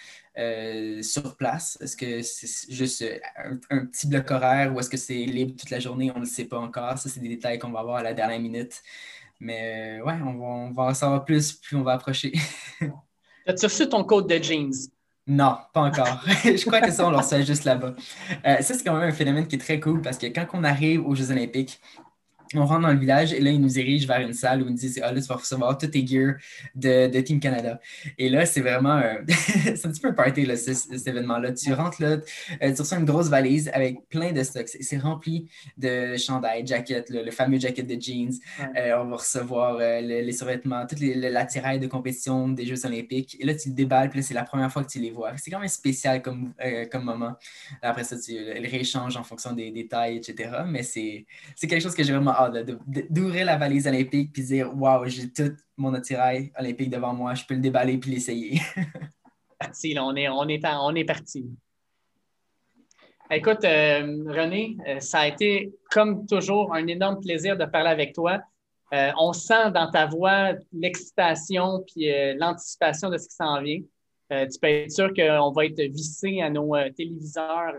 sur 1.01 1.35
place. 1.35 1.77
Est-ce 1.81 1.97
que 1.97 2.21
c'est 2.21 2.71
juste 2.73 3.03
un, 3.69 3.85
petit 3.85 4.07
bloc 4.07 4.31
horaire 4.31 4.73
ou 4.73 4.79
est-ce 4.79 4.89
que 4.89 4.95
c'est 4.95 5.25
libre 5.25 5.53
toute 5.59 5.69
la 5.69 5.79
journée? 5.79 6.11
On 6.11 6.19
ne 6.19 6.21
le 6.21 6.29
sait 6.29 6.45
pas 6.45 6.59
encore. 6.59 6.97
Ça, 6.97 7.09
c'est 7.09 7.19
des 7.19 7.27
détails 7.27 7.59
qu'on 7.59 7.71
va 7.71 7.83
voir 7.83 7.97
à 7.97 8.03
la 8.03 8.13
dernière 8.13 8.39
minute. 8.39 8.81
Mais 9.39 10.01
ouais, 10.01 10.15
on 10.25 10.37
va, 10.37 10.45
on 10.45 10.71
va 10.71 10.83
en 10.83 10.93
savoir 10.93 11.23
plus 11.23 11.53
plus 11.53 11.77
on 11.77 11.83
va 11.83 11.93
approcher. 11.93 12.33
As-tu 13.47 13.65
reçu 13.65 13.87
ton 13.87 14.03
code 14.03 14.27
de 14.27 14.41
jeans? 14.41 14.73
Non, 15.25 15.57
pas 15.73 15.81
encore. 15.81 16.23
je 16.43 16.65
crois 16.65 16.81
que 16.81 16.91
ça, 16.91 17.05
on 17.05 17.11
le 17.11 17.17
reçoit 17.17 17.41
juste 17.41 17.63
là-bas. 17.63 17.93
Euh, 18.45 18.57
ça, 18.61 18.73
c'est 18.73 18.83
quand 18.83 18.95
même 18.95 19.09
un 19.09 19.13
phénomène 19.13 19.47
qui 19.47 19.55
est 19.55 19.59
très 19.59 19.79
cool 19.79 20.01
parce 20.01 20.17
que 20.17 20.25
quand 20.25 20.45
on 20.53 20.63
arrive 20.63 21.05
aux 21.05 21.13
Jeux 21.13 21.31
Olympiques, 21.31 21.79
on 22.55 22.65
rentre 22.65 22.81
dans 22.81 22.93
le 22.93 22.99
village 22.99 23.33
et 23.33 23.39
là, 23.39 23.51
ils 23.51 23.61
nous 23.61 23.69
dirigent 23.69 24.07
vers 24.07 24.21
une 24.21 24.33
salle 24.33 24.61
où 24.61 24.65
ils 24.65 24.71
nous 24.71 24.77
disent 24.77 24.99
Ah, 25.03 25.11
là, 25.11 25.21
tu 25.21 25.27
vas 25.27 25.35
recevoir 25.35 25.77
tous 25.77 25.87
tes 25.87 26.05
gears 26.05 26.35
de, 26.75 27.07
de, 27.07 27.21
Team 27.21 27.39
Canada. 27.39 27.79
Et 28.17 28.29
là, 28.29 28.45
c'est 28.45 28.61
vraiment 28.61 29.01
c'est 29.27 29.85
un 29.85 29.91
petit 29.91 30.01
peu 30.01 30.09
un 30.09 30.13
party, 30.13 30.45
là, 30.45 30.55
cet 30.55 31.07
événement-là. 31.07 31.51
Tu 31.53 31.73
rentres 31.73 32.01
là, 32.01 32.17
euh, 32.61 32.73
tu 32.73 32.81
reçois 32.81 32.97
une 32.97 33.05
grosse 33.05 33.29
valise 33.29 33.69
avec 33.73 34.07
plein 34.09 34.31
de 34.31 34.43
stocks. 34.43 34.67
C'est 34.67 34.97
rempli 34.97 35.49
de 35.77 36.17
chandails, 36.17 36.65
jackets, 36.65 37.05
le 37.09 37.31
fameux 37.31 37.59
jacket 37.59 37.85
de 37.85 37.99
jeans. 37.99 38.33
Euh, 38.75 38.97
on 38.99 39.05
va 39.05 39.17
recevoir 39.17 39.77
euh, 39.79 40.01
les 40.01 40.31
survêtements, 40.31 40.85
toute 40.85 40.99
l'attirail 41.01 41.79
de 41.79 41.87
compétition 41.87 42.49
des 42.49 42.65
Jeux 42.65 42.85
Olympiques. 42.85 43.37
Et 43.39 43.45
là, 43.45 43.53
tu 43.53 43.69
le 43.69 43.75
déballes, 43.75 44.09
puis 44.09 44.23
c'est 44.23 44.33
la 44.33 44.43
première 44.43 44.71
fois 44.71 44.83
que 44.83 44.89
tu 44.89 44.99
les 44.99 45.11
vois. 45.11 45.31
C'est 45.37 45.51
quand 45.51 45.59
même 45.59 45.67
spécial 45.67 46.21
comme, 46.21 46.53
comme 46.91 47.03
moment. 47.03 47.35
Après 47.81 48.03
ça, 48.03 48.17
tu 48.17 48.33
le 48.33 48.69
rééchanges 48.69 49.17
en 49.17 49.23
fonction 49.23 49.53
des, 49.53 49.71
des 49.71 49.87
tailles, 49.87 50.17
etc. 50.17 50.49
Mais 50.67 50.83
c'est 50.83 51.25
quelque 51.61 51.81
chose 51.81 51.95
que 51.95 52.03
j'ai 52.03 52.13
vraiment 52.13 52.38
d'ouvrir 53.09 53.45
la 53.45 53.57
valise 53.57 53.87
olympique 53.87 54.31
puis 54.33 54.43
dire 54.43 54.75
Waouh, 54.75 55.07
j'ai 55.07 55.31
tout 55.31 55.55
mon 55.77 55.93
attirail 55.93 56.51
olympique 56.57 56.89
devant 56.89 57.13
moi, 57.13 57.33
je 57.35 57.45
peux 57.45 57.55
le 57.55 57.61
déballer 57.61 57.97
puis 57.97 58.11
l'essayer. 58.11 58.61
parti, 59.59 59.95
on 59.99 60.15
est, 60.15 60.29
on 60.29 60.47
est, 60.47 60.65
on 60.65 60.95
est 60.95 61.05
parti. 61.05 61.49
Écoute, 63.31 63.63
euh, 63.63 64.23
René, 64.27 64.75
euh, 64.87 64.99
ça 64.99 65.19
a 65.19 65.27
été 65.27 65.71
comme 65.91 66.25
toujours 66.25 66.73
un 66.73 66.87
énorme 66.87 67.21
plaisir 67.21 67.55
de 67.57 67.65
parler 67.65 67.89
avec 67.89 68.15
toi. 68.15 68.39
Euh, 68.91 69.11
on 69.19 69.33
sent 69.33 69.69
dans 69.71 69.91
ta 69.91 70.07
voix 70.07 70.53
l'excitation 70.73 71.83
puis 71.85 72.11
l'anticipation 72.37 73.11
de 73.11 73.19
ce 73.19 73.27
qui 73.27 73.35
s'en 73.35 73.61
vient. 73.61 73.81
tu 74.31 74.59
peux 74.59 74.67
être 74.67 74.91
sûr 74.91 75.13
qu'on 75.13 75.51
va 75.51 75.65
être 75.65 75.79
vissé 75.79 76.41
à 76.41 76.49
nos 76.49 76.73
téléviseurs, 76.97 77.75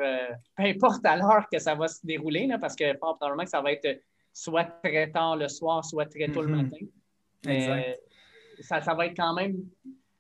peu 0.57 0.63
importe 0.63 1.05
à 1.05 1.17
l'heure 1.17 1.47
que 1.53 1.59
ça 1.59 1.75
va 1.75 1.89
se 1.89 2.07
dérouler, 2.07 2.47
là, 2.47 2.59
parce 2.59 2.77
que 2.77 2.97
probablement 2.97 3.43
que 3.43 3.51
ça 3.51 3.61
va 3.61 3.73
être 3.73 4.01
soit 4.33 4.65
très 4.83 5.11
tard 5.11 5.37
le 5.37 5.49
soir, 5.49 5.85
soit 5.85 6.07
très 6.07 6.29
tôt 6.29 6.43
le 6.43 6.49
mhm. 6.49 6.63
matin. 6.63 6.87
Euh, 7.47 7.95
ça, 8.61 8.81
ça, 8.81 8.95
va 8.95 9.07
être 9.07 9.17
quand 9.17 9.35
même. 9.35 9.57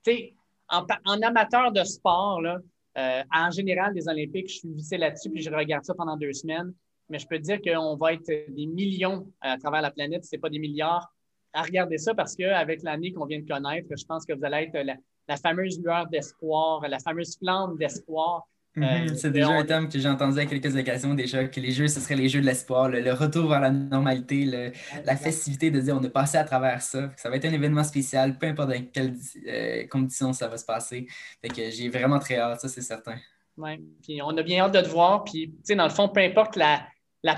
Tu 0.04 0.12
sais, 0.12 0.34
en, 0.68 1.22
amateur 1.22 1.72
de 1.72 1.84
sport, 1.84 2.40
là, 2.40 2.58
euh, 2.98 3.22
en 3.34 3.50
général, 3.50 3.94
des 3.94 4.08
Olympiques, 4.08 4.48
je 4.48 4.58
suis 4.58 4.72
vissé 4.72 4.96
là-dessus, 4.96 5.30
puis 5.30 5.42
je 5.42 5.50
regarde 5.50 5.84
ça 5.84 5.94
pendant 5.94 6.16
deux 6.16 6.32
semaines. 6.32 6.72
Mais 7.08 7.18
je 7.18 7.26
peux 7.26 7.38
te 7.38 7.42
dire 7.42 7.60
qu'on 7.60 7.96
va 7.96 8.14
être 8.14 8.26
des 8.26 8.66
millions 8.66 9.26
à 9.40 9.58
travers 9.58 9.82
la 9.82 9.90
planète, 9.90 10.24
ce 10.24 10.34
n'est 10.34 10.40
pas 10.40 10.48
des 10.48 10.60
milliards, 10.60 11.12
à 11.52 11.62
regarder 11.62 11.98
ça 11.98 12.14
parce 12.14 12.36
qu'avec 12.36 12.82
l'année 12.84 13.12
qu'on 13.12 13.26
vient 13.26 13.40
de 13.40 13.48
connaître, 13.48 13.88
je 13.96 14.04
pense 14.04 14.24
que 14.24 14.32
vous 14.32 14.44
allez 14.44 14.70
être 14.72 14.86
la 15.26 15.36
fameuse 15.36 15.80
lueur 15.80 16.06
d'espoir, 16.06 16.86
la 16.88 17.00
fameuse 17.00 17.36
flamme 17.36 17.76
d'espoir 17.76 18.46
Euh, 18.78 19.14
c'est 19.16 19.32
déjà 19.32 19.48
un 19.48 19.64
thème 19.64 19.88
que 19.88 19.98
j'ai 19.98 20.08
entendu 20.08 20.38
à 20.38 20.46
quelques 20.46 20.76
occasions 20.76 21.14
déjà, 21.14 21.44
que 21.48 21.58
les 21.58 21.72
jeux, 21.72 21.88
ce 21.88 21.98
seraient 21.98 22.14
les 22.14 22.28
jeux 22.28 22.40
de 22.40 22.46
l'espoir, 22.46 22.88
le, 22.88 23.12
retour 23.12 23.48
vers 23.48 23.60
la 23.60 23.70
normalité, 23.70 24.72
la 25.04 25.16
festivité 25.16 25.72
de 25.72 25.80
dire 25.80 25.96
on 25.96 26.02
est 26.02 26.10
passé 26.10 26.38
à 26.38 26.44
travers 26.44 26.80
ça. 26.80 27.10
Ça 27.16 27.30
va 27.30 27.36
être 27.36 27.46
un 27.46 27.52
événement 27.52 27.82
spécial, 27.82 28.38
peu 28.38 28.46
importe 28.46 28.70
dans 28.70 28.82
quelles 28.92 29.14
euh, 29.48 29.86
conditions 29.88 30.32
ça 30.32 30.46
va 30.46 30.56
se 30.56 30.64
passer. 30.64 31.06
Fait 31.42 31.48
que 31.48 31.70
j'ai 31.70 31.88
vraiment 31.88 32.20
très 32.20 32.36
hâte, 32.36 32.60
ça 32.60 32.68
c'est 32.68 32.80
certain. 32.80 33.16
Oui, 33.56 33.72
puis 34.02 34.22
on 34.22 34.36
a 34.36 34.42
bien 34.42 34.64
hâte 34.64 34.74
de 34.74 34.80
te 34.80 34.88
voir. 34.88 35.24
Puis, 35.24 35.48
tu 35.48 35.56
sais, 35.64 35.74
dans 35.74 35.84
le 35.84 35.90
fond, 35.90 36.08
peu 36.08 36.20
importe 36.20 36.56
la, 36.56 36.86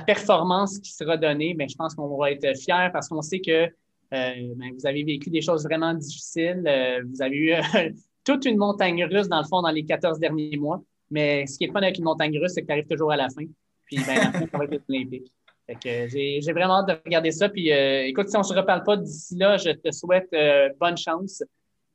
performance 0.07 0.79
qui 0.79 0.93
sera 0.93 1.17
donnée, 1.17 1.55
mais 1.57 1.67
je 1.67 1.77
pense 1.77 1.95
qu'on 1.95 2.15
va 2.17 2.31
être 2.31 2.57
fiers 2.57 2.91
parce 2.93 3.09
qu'on 3.09 3.23
sait 3.23 3.41
que 3.41 3.65
euh, 3.65 3.71
ben, 4.11 4.73
vous 4.79 4.87
avez 4.87 5.03
vécu 5.03 5.31
des 5.31 5.41
choses 5.41 5.65
vraiment 5.65 5.95
difficiles. 5.95 6.63
vous 7.11 7.23
avez 7.23 7.37
eu 7.37 7.55
toute 8.25 8.45
une 8.45 8.59
montagne 8.59 9.03
russe, 9.05 9.29
dans 9.29 9.41
le 9.41 9.47
fond, 9.49 9.63
dans 9.63 9.71
les 9.71 9.85
14 9.85 10.21
derniers 10.21 10.57
mois. 10.59 10.83
Mais 11.13 11.47
ce 11.47 11.59
qui 11.59 11.65
est 11.65 11.73
fun 11.73 11.83
avec 11.83 11.99
une 11.99 12.05
montagne 12.05 12.37
russe, 12.39 12.53
c'est 12.55 12.63
que 12.63 12.67
tu 12.67 12.73
arrives 12.73 12.89
toujours 12.89 13.13
à 13.13 13.17
la 13.17 13.29
fin. 13.29 13.45
Puis 13.85 13.99
ben, 13.99 14.17
la 14.17 14.33
fin, 14.33 14.47
ça 14.51 14.59
va 14.59 14.65
être 14.65 14.83
olympique. 14.89 15.31
Fait 15.67 15.75
que 15.75 16.09
j'ai, 16.09 16.53
vraiment 16.53 16.81
hâte 16.81 16.89
de 16.89 17.03
regarder 17.05 17.31
ça. 17.31 17.49
Puis 17.49 17.71
euh, 17.71 18.07
écoute, 18.07 18.29
si 18.29 18.37
on 18.37 18.41
ne 18.41 18.45
se 18.45 18.55
reparle 18.55 18.83
pas 18.83 18.97
d'ici 18.97 19.37
là, 19.37 19.59
je 19.59 19.71
te 19.71 19.93
souhaite 19.93 20.29
euh, 20.33 20.71
bonne 20.81 20.97
chance. 20.97 21.45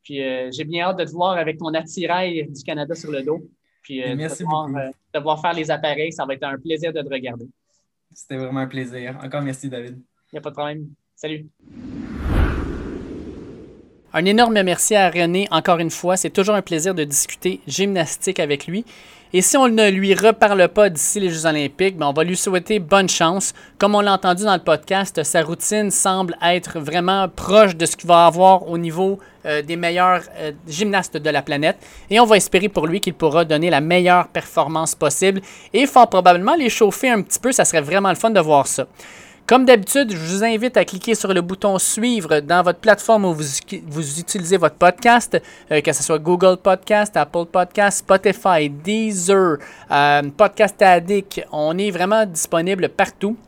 Puis 0.04 0.22
euh, 0.22 0.50
j'ai 0.52 0.64
bien 0.64 0.86
hâte 0.86 0.98
de 0.98 1.04
te 1.04 1.10
voir 1.10 1.36
avec 1.36 1.58
ton 1.58 1.74
attirail 1.74 2.48
du 2.48 2.62
Canada 2.62 2.94
sur 2.94 3.10
le 3.10 3.22
dos. 3.22 3.40
Puis 3.82 4.02
Merci 4.14 4.42
de, 4.42 4.48
voir, 4.48 4.68
de 4.68 5.20
voir 5.20 5.40
faire 5.40 5.54
les 5.54 5.70
appareils, 5.70 6.12
ça 6.12 6.24
va 6.24 6.34
être 6.34 6.44
un 6.44 6.58
plaisir 6.58 6.92
de 6.92 7.00
te 7.00 7.08
regarder. 7.08 7.46
C'était 8.12 8.36
vraiment 8.36 8.60
un 8.60 8.66
plaisir. 8.66 9.18
Encore 9.22 9.42
merci, 9.42 9.68
David. 9.68 9.96
Il 9.96 10.34
n'y 10.34 10.38
a 10.38 10.42
pas 10.42 10.50
de 10.50 10.54
problème. 10.54 10.88
Salut. 11.16 11.48
Un 14.14 14.24
énorme 14.24 14.62
merci 14.62 14.96
à 14.96 15.10
René 15.10 15.48
encore 15.50 15.80
une 15.80 15.90
fois. 15.90 16.16
C'est 16.16 16.30
toujours 16.30 16.54
un 16.54 16.62
plaisir 16.62 16.94
de 16.94 17.04
discuter 17.04 17.60
gymnastique 17.66 18.40
avec 18.40 18.66
lui. 18.66 18.86
Et 19.34 19.42
si 19.42 19.58
on 19.58 19.68
ne 19.68 19.90
lui 19.90 20.14
reparle 20.14 20.66
pas 20.68 20.88
d'ici 20.88 21.20
les 21.20 21.28
Jeux 21.28 21.44
Olympiques, 21.44 21.98
ben, 21.98 22.06
on 22.06 22.14
va 22.14 22.24
lui 22.24 22.34
souhaiter 22.34 22.78
bonne 22.78 23.10
chance. 23.10 23.52
Comme 23.76 23.94
on 23.94 24.00
l'a 24.00 24.14
entendu 24.14 24.44
dans 24.44 24.54
le 24.54 24.62
podcast, 24.62 25.22
sa 25.22 25.42
routine 25.42 25.90
semble 25.90 26.38
être 26.42 26.80
vraiment 26.80 27.28
proche 27.28 27.76
de 27.76 27.84
ce 27.84 27.94
qu'il 27.94 28.08
va 28.08 28.24
avoir 28.24 28.66
au 28.70 28.78
niveau 28.78 29.18
euh, 29.44 29.60
des 29.60 29.76
meilleurs 29.76 30.22
euh, 30.38 30.52
gymnastes 30.66 31.18
de 31.18 31.28
la 31.28 31.42
planète. 31.42 31.76
Et 32.08 32.18
on 32.18 32.24
va 32.24 32.38
espérer 32.38 32.70
pour 32.70 32.86
lui 32.86 33.02
qu'il 33.02 33.12
pourra 33.12 33.44
donner 33.44 33.68
la 33.68 33.82
meilleure 33.82 34.28
performance 34.28 34.94
possible 34.94 35.42
et 35.74 35.84
fort 35.84 36.08
probablement 36.08 36.54
les 36.54 36.70
chauffer 36.70 37.10
un 37.10 37.20
petit 37.20 37.38
peu. 37.38 37.52
Ça 37.52 37.66
serait 37.66 37.82
vraiment 37.82 38.08
le 38.08 38.14
fun 38.14 38.30
de 38.30 38.40
voir 38.40 38.66
ça. 38.66 38.86
Comme 39.48 39.64
d'habitude, 39.64 40.12
je 40.12 40.16
vous 40.18 40.44
invite 40.44 40.76
à 40.76 40.84
cliquer 40.84 41.14
sur 41.14 41.32
le 41.32 41.40
bouton 41.40 41.78
Suivre 41.78 42.40
dans 42.40 42.62
votre 42.62 42.80
plateforme 42.80 43.24
où 43.24 43.32
vous, 43.32 44.20
utilisez 44.20 44.58
votre 44.58 44.74
podcast, 44.74 45.40
euh, 45.72 45.80
que 45.80 45.90
ce 45.90 46.02
soit 46.02 46.18
Google 46.18 46.58
Podcast, 46.58 47.16
Apple 47.16 47.46
Podcast, 47.50 48.00
Spotify, 48.00 48.68
Deezer, 48.68 49.56
euh, 49.90 50.22
Podcast 50.36 50.82
Addict. 50.82 51.46
On 51.50 51.78
est 51.78 51.90
vraiment 51.90 52.26
disponible 52.26 52.90
partout. 52.90 53.38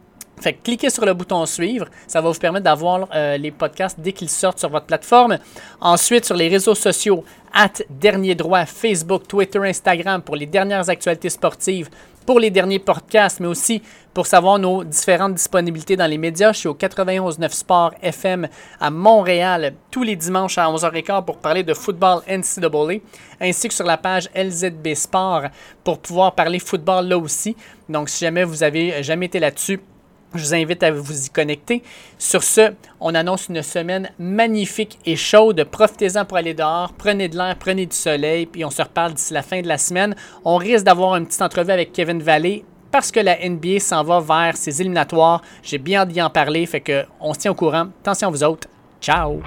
Fait 0.40 0.54
que 0.54 0.62
cliquez 0.62 0.88
sur 0.88 1.04
le 1.04 1.12
bouton 1.12 1.44
suivre, 1.44 1.84
ça 2.06 2.22
va 2.22 2.30
vous 2.30 2.38
permettre 2.38 2.64
d'avoir 2.64 3.06
euh, 3.14 3.36
les 3.36 3.50
podcasts 3.50 4.00
dès 4.00 4.12
qu'ils 4.12 4.30
sortent 4.30 4.58
sur 4.58 4.70
votre 4.70 4.86
plateforme. 4.86 5.36
Ensuite, 5.82 6.24
sur 6.24 6.34
les 6.34 6.48
réseaux 6.48 6.74
sociaux, 6.74 7.24
at 7.52 7.82
Dernier 7.90 8.34
Droit, 8.34 8.64
Facebook, 8.64 9.28
Twitter, 9.28 9.58
Instagram 9.58 10.22
pour 10.22 10.36
les 10.36 10.46
dernières 10.46 10.88
actualités 10.88 11.28
sportives, 11.28 11.90
pour 12.30 12.38
les 12.38 12.50
derniers 12.50 12.78
podcasts, 12.78 13.40
mais 13.40 13.48
aussi 13.48 13.82
pour 14.14 14.24
savoir 14.24 14.56
nos 14.56 14.84
différentes 14.84 15.34
disponibilités 15.34 15.96
dans 15.96 16.06
les 16.06 16.16
médias. 16.16 16.52
Je 16.52 16.58
suis 16.58 16.68
au 16.68 16.74
91.9 16.74 17.50
Sport 17.50 17.92
FM 18.00 18.46
à 18.78 18.88
Montréal 18.88 19.74
tous 19.90 20.04
les 20.04 20.14
dimanches 20.14 20.56
à 20.56 20.66
11h15 20.66 21.24
pour 21.24 21.38
parler 21.38 21.64
de 21.64 21.74
football 21.74 22.22
NCAA, 22.28 23.00
ainsi 23.40 23.66
que 23.66 23.74
sur 23.74 23.84
la 23.84 23.96
page 23.96 24.30
LZB 24.36 24.94
Sport 24.94 25.46
pour 25.82 25.98
pouvoir 25.98 26.36
parler 26.36 26.60
football 26.60 27.08
là 27.08 27.18
aussi. 27.18 27.56
Donc, 27.88 28.08
si 28.08 28.24
jamais 28.24 28.44
vous 28.44 28.62
avez 28.62 29.02
jamais 29.02 29.26
été 29.26 29.40
là-dessus, 29.40 29.80
je 30.34 30.44
vous 30.44 30.54
invite 30.54 30.82
à 30.82 30.90
vous 30.90 31.26
y 31.26 31.30
connecter. 31.30 31.82
Sur 32.18 32.42
ce, 32.42 32.72
on 33.00 33.14
annonce 33.14 33.48
une 33.48 33.62
semaine 33.62 34.10
magnifique 34.18 34.98
et 35.06 35.16
chaude. 35.16 35.64
Profitez-en 35.70 36.24
pour 36.24 36.36
aller 36.38 36.54
dehors, 36.54 36.92
prenez 36.96 37.28
de 37.28 37.36
l'air, 37.36 37.56
prenez 37.58 37.86
du 37.86 37.96
soleil, 37.96 38.46
puis 38.46 38.64
on 38.64 38.70
se 38.70 38.82
reparle 38.82 39.14
d'ici 39.14 39.32
la 39.32 39.42
fin 39.42 39.60
de 39.60 39.68
la 39.68 39.78
semaine. 39.78 40.14
On 40.44 40.56
risque 40.56 40.84
d'avoir 40.84 41.16
une 41.16 41.26
petite 41.26 41.42
entrevue 41.42 41.72
avec 41.72 41.92
Kevin 41.92 42.22
Valley 42.22 42.64
parce 42.90 43.10
que 43.10 43.20
la 43.20 43.36
NBA 43.48 43.80
s'en 43.80 44.02
va 44.02 44.20
vers 44.20 44.56
ses 44.56 44.80
éliminatoires. 44.80 45.42
J'ai 45.62 45.78
bien 45.78 46.06
d'y 46.06 46.20
en 46.20 46.30
parler, 46.30 46.66
fait 46.66 46.80
que 46.80 47.04
on 47.20 47.34
se 47.34 47.40
tient 47.40 47.52
au 47.52 47.54
courant. 47.54 47.88
Attention 48.02 48.28
à 48.28 48.30
vous 48.30 48.44
autres. 48.44 48.68
Ciao! 49.00 49.40